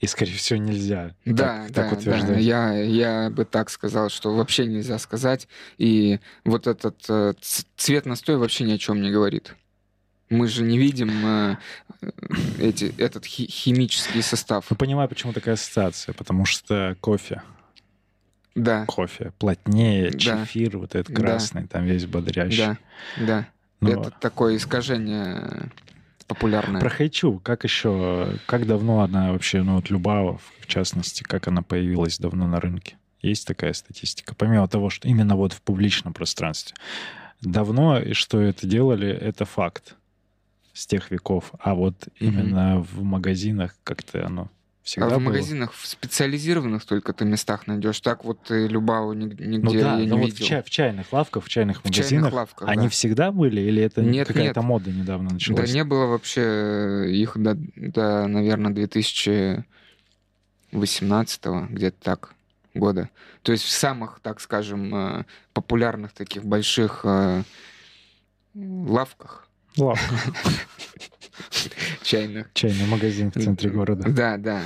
И, 0.00 0.06
скорее 0.06 0.32
всего, 0.32 0.58
нельзя 0.58 1.14
да, 1.26 1.64
так, 1.64 1.72
да, 1.72 1.82
так 1.82 1.92
утверждать. 1.98 2.28
Да. 2.28 2.38
Я, 2.38 2.72
я 2.82 3.30
бы 3.30 3.44
так 3.44 3.68
сказал, 3.68 4.08
что 4.08 4.34
вообще 4.34 4.64
нельзя 4.64 4.98
сказать. 4.98 5.48
И 5.76 6.20
вот 6.44 6.66
этот 6.66 7.04
э, 7.08 7.34
цвет 7.76 8.06
настоя 8.06 8.38
вообще 8.38 8.64
ни 8.64 8.72
о 8.72 8.78
чем 8.78 9.02
не 9.02 9.10
говорит. 9.10 9.54
Мы 10.30 10.48
же 10.48 10.62
не 10.62 10.78
видим 10.78 11.10
э, 11.26 11.56
эти, 12.58 12.94
этот 12.96 13.26
хи- 13.26 13.50
химический 13.50 14.22
состав. 14.22 14.64
Я 14.70 14.76
понимаю, 14.76 15.08
почему 15.08 15.34
такая 15.34 15.54
ассоциация. 15.54 16.14
Потому 16.14 16.46
что 16.46 16.96
кофе. 17.00 17.42
Да. 18.54 18.84
Кофе 18.86 19.32
плотнее, 19.38 20.10
Да. 20.10 20.18
чефир 20.18 20.78
вот 20.78 20.94
этот 20.94 21.14
Да. 21.14 21.20
красный, 21.22 21.66
там 21.66 21.84
весь 21.84 22.06
бодрящий. 22.06 22.58
Да, 22.64 22.76
да. 23.18 23.48
Но 23.80 23.90
Это 23.90 24.10
такое 24.10 24.56
искажение 24.56 25.70
популярное. 26.26 26.80
Про 26.80 26.90
Хайчу, 26.90 27.38
как 27.40 27.64
еще, 27.64 28.38
как 28.46 28.66
давно 28.66 29.00
она 29.00 29.32
вообще, 29.32 29.62
ну 29.62 29.76
вот 29.76 29.90
Любава, 29.90 30.38
в 30.60 30.66
частности, 30.66 31.22
как 31.22 31.48
она 31.48 31.62
появилась 31.62 32.18
давно 32.18 32.46
на 32.46 32.60
рынке? 32.60 32.96
Есть 33.22 33.46
такая 33.46 33.72
статистика? 33.72 34.34
Помимо 34.34 34.66
того, 34.68 34.90
что 34.90 35.08
именно 35.08 35.36
вот 35.36 35.52
в 35.52 35.60
публичном 35.62 36.12
пространстве. 36.12 36.74
Давно, 37.40 37.98
и 37.98 38.12
что 38.12 38.40
это 38.40 38.66
делали, 38.66 39.08
это 39.08 39.44
факт 39.44 39.96
с 40.72 40.86
тех 40.86 41.10
веков. 41.10 41.52
А 41.58 41.74
вот 41.74 42.08
Мгм. 42.20 42.30
именно 42.30 42.80
в 42.80 43.02
магазинах 43.02 43.74
как-то 43.82 44.24
оно 44.26 44.50
всегда 44.82 45.06
а 45.06 45.10
в 45.10 45.12
было. 45.14 45.20
магазинах 45.20 45.72
в 45.72 45.86
специализированных 45.86 46.84
только 46.84 47.12
ты 47.12 47.24
местах 47.24 47.66
найдешь. 47.66 48.00
Так 48.00 48.24
вот 48.24 48.50
и 48.50 48.66
Любау 48.66 49.14
nig- 49.14 49.40
нигде 49.42 49.58
Ну 49.58 49.72
да, 49.72 49.98
я 49.98 50.06
но 50.08 50.16
не 50.16 50.22
вот 50.22 50.30
в, 50.30 50.34
видел. 50.34 50.46
чай- 50.46 50.62
в 50.62 50.70
чайных 50.70 51.12
лавках, 51.12 51.44
в 51.44 51.48
чайных 51.48 51.78
В 51.78 51.82
чайных 51.82 51.96
магазинах, 51.98 52.32
лавках, 52.32 52.68
они 52.68 52.84
да. 52.84 52.88
всегда 52.88 53.30
были? 53.32 53.60
Или 53.60 53.82
это 53.82 54.00
Нет, 54.02 54.28
какая-то 54.28 54.60
нет. 54.60 54.68
мода 54.68 54.90
недавно 54.90 55.28
Да 55.28 55.34
началась? 55.34 55.72
не 55.74 55.84
было 55.84 56.06
вообще 56.06 56.40
э, 56.42 57.10
их 57.10 57.36
до, 57.36 57.54
до 57.76 58.26
наверное, 58.26 58.72
2018 58.72 61.46
где-то 61.70 61.96
так 62.02 62.34
года. 62.74 63.10
То 63.42 63.52
есть 63.52 63.64
в 63.64 63.70
самых, 63.70 64.20
так 64.22 64.40
скажем, 64.40 64.94
э, 64.94 65.24
популярных 65.52 66.12
таких 66.12 66.44
больших 66.44 67.00
э, 67.04 67.42
лавках 68.54 69.46
Лавка, 69.76 70.14
чайных. 72.02 72.48
чайный 72.54 72.86
магазин 72.86 73.30
в 73.30 73.34
центре 73.42 73.70
города. 73.70 74.08
Да, 74.08 74.36
да. 74.36 74.62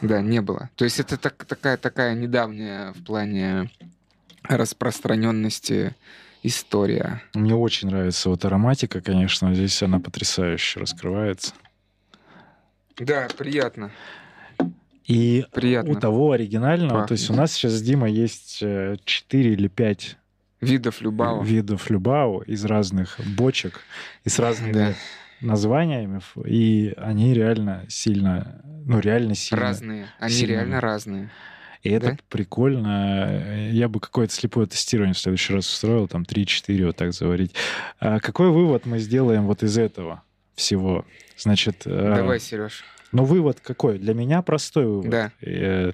Да, 0.00 0.20
не 0.20 0.40
было. 0.40 0.68
То 0.76 0.84
есть 0.84 0.98
это 0.98 1.16
так, 1.16 1.44
такая, 1.44 1.76
такая 1.76 2.14
недавняя 2.14 2.92
в 2.92 3.04
плане 3.04 3.70
распространенности 4.42 5.94
история. 6.42 7.22
Мне 7.34 7.54
очень 7.54 7.88
нравится 7.88 8.28
вот 8.28 8.44
ароматика, 8.44 9.00
конечно, 9.00 9.54
здесь 9.54 9.80
она 9.82 10.00
потрясающе 10.00 10.80
раскрывается. 10.80 11.52
Да, 12.98 13.28
приятно. 13.38 13.90
И 15.06 15.44
Приятно. 15.52 15.90
у 15.92 15.94
того 15.96 16.32
оригинального, 16.32 16.90
Пахнет. 16.90 17.08
то 17.08 17.12
есть 17.12 17.28
у 17.30 17.34
нас 17.34 17.52
сейчас 17.52 17.72
с 17.72 17.82
Димой 17.82 18.12
есть 18.12 18.58
4 18.58 19.52
или 19.52 19.68
5 19.68 20.16
Видов 20.60 21.00
Любава. 21.00 21.42
видов 21.42 21.90
Любау 21.90 22.40
из 22.42 22.64
разных 22.64 23.18
бочек 23.36 23.80
и 24.24 24.28
с 24.28 24.38
разными 24.38 24.72
Да. 24.72 24.94
Названиями, 25.42 26.20
и 26.46 26.94
они 26.96 27.34
реально 27.34 27.84
сильно, 27.88 28.62
ну 28.86 28.98
реально 29.00 29.34
сильно. 29.34 29.62
Разные. 29.62 30.06
Они 30.18 30.34
сильно. 30.34 30.52
реально 30.52 30.80
разные. 30.80 31.30
И 31.82 31.90
это 31.90 32.12
Да? 32.12 32.16
прикольно. 32.28 33.68
Я 33.70 33.88
бы 33.88 33.98
какое-то 33.98 34.32
слепое 34.32 34.66
тестирование 34.68 35.14
в 35.14 35.18
следующий 35.18 35.52
раз 35.52 35.66
устроил, 35.66 36.06
там 36.08 36.22
3-4 36.22 36.86
вот 36.86 36.96
так 36.96 37.12
заварить. 37.12 37.54
А 37.98 38.20
какой 38.20 38.50
вывод 38.50 38.86
мы 38.86 38.98
сделаем 39.00 39.46
вот 39.46 39.62
из 39.64 39.76
этого 39.78 40.22
всего? 40.54 41.04
Значит, 41.36 41.82
э, 41.86 42.14
Давай, 42.16 42.38
Сереж. 42.38 42.84
ну 43.10 43.24
вывод 43.24 43.58
какой? 43.60 43.98
Для 43.98 44.14
меня 44.14 44.42
простой 44.42 44.86
вывод. 44.86 45.10
Да. 45.10 45.32
Э, 45.40 45.90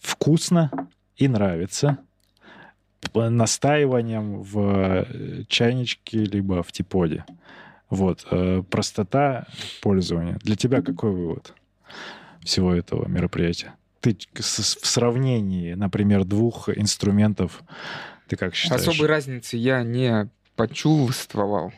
Вкусно 0.00 0.70
и 1.16 1.28
нравится. 1.28 1.98
Настаиванием 3.14 4.42
в 4.42 4.58
э, 5.08 5.42
чайничке 5.48 6.18
либо 6.24 6.62
в 6.62 6.72
типоде. 6.72 7.24
Вот. 7.90 8.26
э, 8.30 8.62
Простота 8.70 9.46
пользования. 9.82 10.38
Для 10.42 10.56
тебя 10.56 10.82
какой 10.82 11.12
вывод 11.12 11.54
всего 12.42 12.74
этого 12.74 13.08
мероприятия? 13.08 13.74
Ты 14.00 14.16
в 14.34 14.42
сравнении, 14.86 15.74
например, 15.74 16.24
двух 16.24 16.68
инструментов, 16.68 17.62
ты 18.28 18.36
как 18.36 18.54
считаешь? 18.54 18.82
Особой 18.82 19.08
разницы 19.08 19.56
я 19.56 19.82
не 19.82 20.30
почувствовал. 20.54 21.72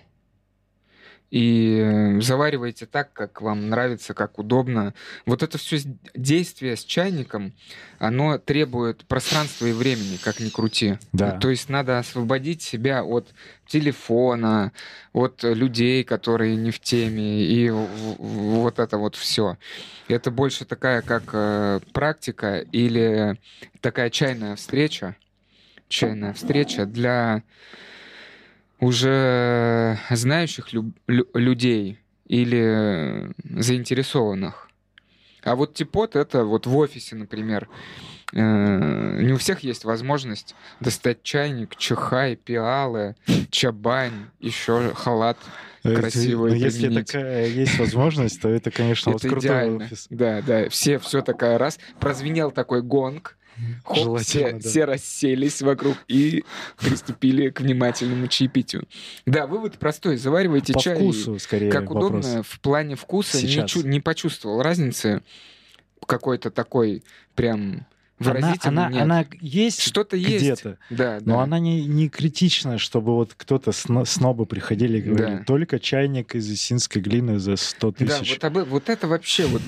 И 1.31 2.16
заваривайте 2.21 2.87
так, 2.87 3.12
как 3.12 3.40
вам 3.40 3.69
нравится, 3.69 4.14
как 4.14 4.38
удобно. 4.38 4.95
Вот 5.27 5.43
это 5.45 5.59
все 5.59 5.79
действие 6.14 6.77
с 6.77 6.85
чайником, 6.85 7.53
оно 8.01 8.38
требует 8.38 9.05
пространства 9.05 9.66
и 9.66 9.73
времени, 9.73 10.19
как 10.23 10.40
ни 10.40 10.49
крути. 10.49 10.99
Да. 11.12 11.38
То 11.38 11.51
есть 11.51 11.69
надо 11.69 11.99
освободить 12.01 12.62
себя 12.62 13.05
от 13.05 13.29
телефона, 13.66 14.73
от 15.12 15.45
людей, 15.45 16.03
которые 16.03 16.57
не 16.57 16.73
в 16.73 16.81
теме, 16.81 17.45
и 17.45 17.71
вот 17.71 18.81
это 18.81 18.99
вот 18.99 19.14
все. 19.14 19.57
Это 20.09 20.33
больше 20.33 20.64
такая 20.64 21.03
как 21.03 21.23
э, 21.33 21.79
практика 21.93 22.59
или 22.73 23.38
такая 23.81 24.11
чайная 24.11 24.57
встреча, 24.57 25.14
чайная 25.88 26.33
встреча 26.33 26.87
для 26.87 27.45
уже 28.81 29.99
знающих 30.11 30.73
лю- 30.73 30.93
лю- 31.07 31.29
людей 31.35 31.99
или 32.27 33.33
заинтересованных. 33.45 34.69
А 35.43 35.55
вот 35.55 35.75
типот 35.75 36.16
это 36.16 36.45
вот 36.45 36.66
в 36.66 36.77
офисе, 36.77 37.16
например, 37.16 37.69
э, 38.33 39.23
не 39.23 39.33
у 39.33 39.37
всех 39.37 39.61
есть 39.61 39.85
возможность 39.85 40.55
достать 40.81 41.23
чайник, 41.23 41.77
чахай, 41.77 42.37
пиалы, 42.37 43.16
чабань, 43.51 44.27
еще 44.38 44.93
халат. 44.95 45.38
Э, 45.83 45.95
красиво 45.95 46.49
ну, 46.49 46.55
Если 46.55 47.03
такая 47.03 47.47
есть 47.47 47.79
возможность, 47.79 48.40
то 48.43 48.49
это, 48.51 48.71
конечно, 48.71 49.12
вот 49.12 49.23
крутой 49.23 49.40
идеально. 49.40 49.85
офис. 49.85 50.07
Да, 50.11 50.43
да, 50.43 50.69
все, 50.69 50.99
все 50.99 51.23
такая 51.23 51.57
раз. 51.57 51.79
Прозвенел 51.99 52.51
такой 52.51 52.83
гонг. 52.83 53.37
Хоп, 53.85 54.18
все, 54.20 54.53
да. 54.53 54.59
все 54.61 54.85
расселись 54.85 55.62
вокруг 55.62 55.96
и 56.09 56.44
приступили 56.79 57.51
к 57.51 57.61
внимательному 57.61 58.27
чаепитию. 58.29 58.87
Да, 59.27 59.46
вывод 59.46 59.79
простой. 59.79 60.16
Заваривайте 60.16 60.73
По 60.73 60.81
чай. 60.81 60.94
вкусу, 60.96 61.38
скорее, 61.38 61.70
Как 61.70 61.90
вопрос. 61.90 62.11
удобно, 62.11 62.42
в 62.42 62.61
плане 62.61 62.96
вкуса 62.96 63.37
не, 63.40 63.49
Сейчас. 63.49 63.70
чу- 63.70 63.87
не 63.87 64.01
почувствовал 64.01 64.62
разницы 64.62 65.23
какой-то 66.07 66.51
такой 66.51 67.03
прям 67.35 67.87
Она, 68.18 68.33
выразительной. 68.33 68.85
она, 68.85 68.90
нет. 68.90 69.03
она 69.03 69.27
есть 69.40 69.81
Что-то 69.81 70.16
есть. 70.16 70.42
где-то, 70.44 70.79
Да, 70.90 71.18
но 71.25 71.37
да. 71.38 71.42
она 71.44 71.59
не, 71.59 71.87
не 71.87 72.09
критичная, 72.09 72.79
чтобы 72.79 73.14
вот 73.14 73.33
кто-то 73.37 73.70
сно- 73.73 74.05
снобы 74.05 74.44
приходили 74.46 74.99
и 74.99 75.03
говорили, 75.03 75.37
Да. 75.38 75.44
только 75.44 75.79
чайник 75.79 76.35
из 76.35 76.51
исинской 76.51 77.01
глины 77.01 77.38
за 77.38 77.57
100 77.57 77.92
Да, 77.92 77.96
тысяч. 78.18 78.31
вот, 78.35 78.44
об- 78.44 78.68
вот 78.68 78.88
это 78.88 79.07
вообще 79.09 79.46
вот 79.46 79.62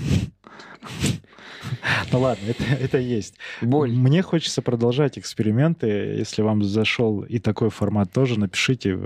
Ну 2.13 2.21
ладно, 2.21 2.45
это, 2.49 2.63
это 2.65 2.99
есть. 2.99 3.35
боль. 3.61 3.93
Мне 3.93 4.23
хочется 4.23 4.63
продолжать 4.63 5.19
эксперименты. 5.19 5.87
Если 5.87 6.43
вам 6.43 6.63
зашел 6.63 7.23
и 7.23 7.39
такой 7.39 7.71
формат 7.71 8.13
тоже, 8.13 8.39
напишите. 8.39 8.99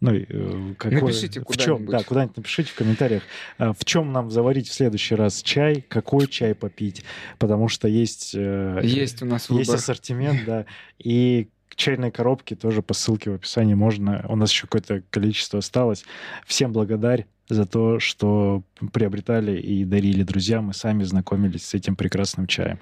Ну, 0.00 0.12
э, 0.14 0.74
какой, 0.78 1.00
Напишите 1.00 1.40
в 1.40 1.56
чем, 1.56 1.78
куда-нибудь. 1.78 1.90
да, 1.90 2.02
куда-нибудь 2.04 2.36
напишите 2.36 2.70
в 2.70 2.74
комментариях, 2.74 3.22
а, 3.58 3.72
в 3.72 3.84
чем 3.84 4.12
нам 4.12 4.30
заварить 4.30 4.68
в 4.68 4.72
следующий 4.72 5.14
раз 5.14 5.42
чай, 5.42 5.84
какой 5.88 6.26
чай 6.26 6.54
попить, 6.54 7.04
потому 7.38 7.68
что 7.68 7.88
есть 7.88 8.32
э, 8.34 8.80
Есть 8.82 9.22
у 9.22 9.26
нас 9.26 9.48
есть 9.50 9.68
выбор. 9.68 9.76
ассортимент, 9.76 10.44
да, 10.44 10.66
и 10.98 11.48
чайные 11.74 12.10
коробки 12.10 12.54
тоже 12.54 12.82
по 12.82 12.94
ссылке 12.94 13.30
в 13.30 13.34
описании 13.34 13.74
можно. 13.74 14.24
У 14.28 14.36
нас 14.36 14.50
еще 14.50 14.62
какое-то 14.62 15.02
количество 15.10 15.58
осталось. 15.60 16.04
Всем 16.46 16.72
благодарь 16.72 17.26
за 17.48 17.66
то, 17.66 17.98
что 18.00 18.62
приобретали 18.92 19.60
и 19.60 19.84
дарили 19.84 20.22
друзьям, 20.22 20.70
и 20.70 20.72
сами 20.72 21.02
знакомились 21.04 21.66
с 21.66 21.74
этим 21.74 21.96
прекрасным 21.96 22.46
чаем. 22.46 22.78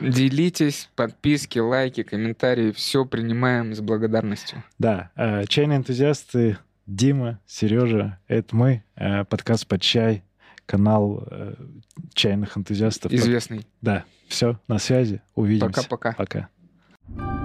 Делитесь, 0.00 0.90
подписки, 0.94 1.58
лайки, 1.58 2.02
комментарии. 2.02 2.72
Все 2.72 3.04
принимаем 3.04 3.74
с 3.74 3.80
благодарностью. 3.80 4.62
Да, 4.78 5.10
э, 5.16 5.44
чайные 5.46 5.78
энтузиасты 5.78 6.58
Дима, 6.86 7.40
Сережа, 7.46 8.18
это 8.28 8.54
мы, 8.54 8.84
э, 8.96 9.24
подкаст 9.24 9.66
под 9.66 9.82
чай. 9.82 10.22
канал 10.66 11.26
э, 11.30 11.54
чайных 12.14 12.56
энтузиастов. 12.56 13.12
Известный. 13.12 13.66
Да, 13.80 14.04
все, 14.28 14.58
на 14.68 14.78
связи. 14.78 15.20
Увидимся. 15.34 15.82
Пока-пока. 15.88 16.12
Пока. 16.12 17.41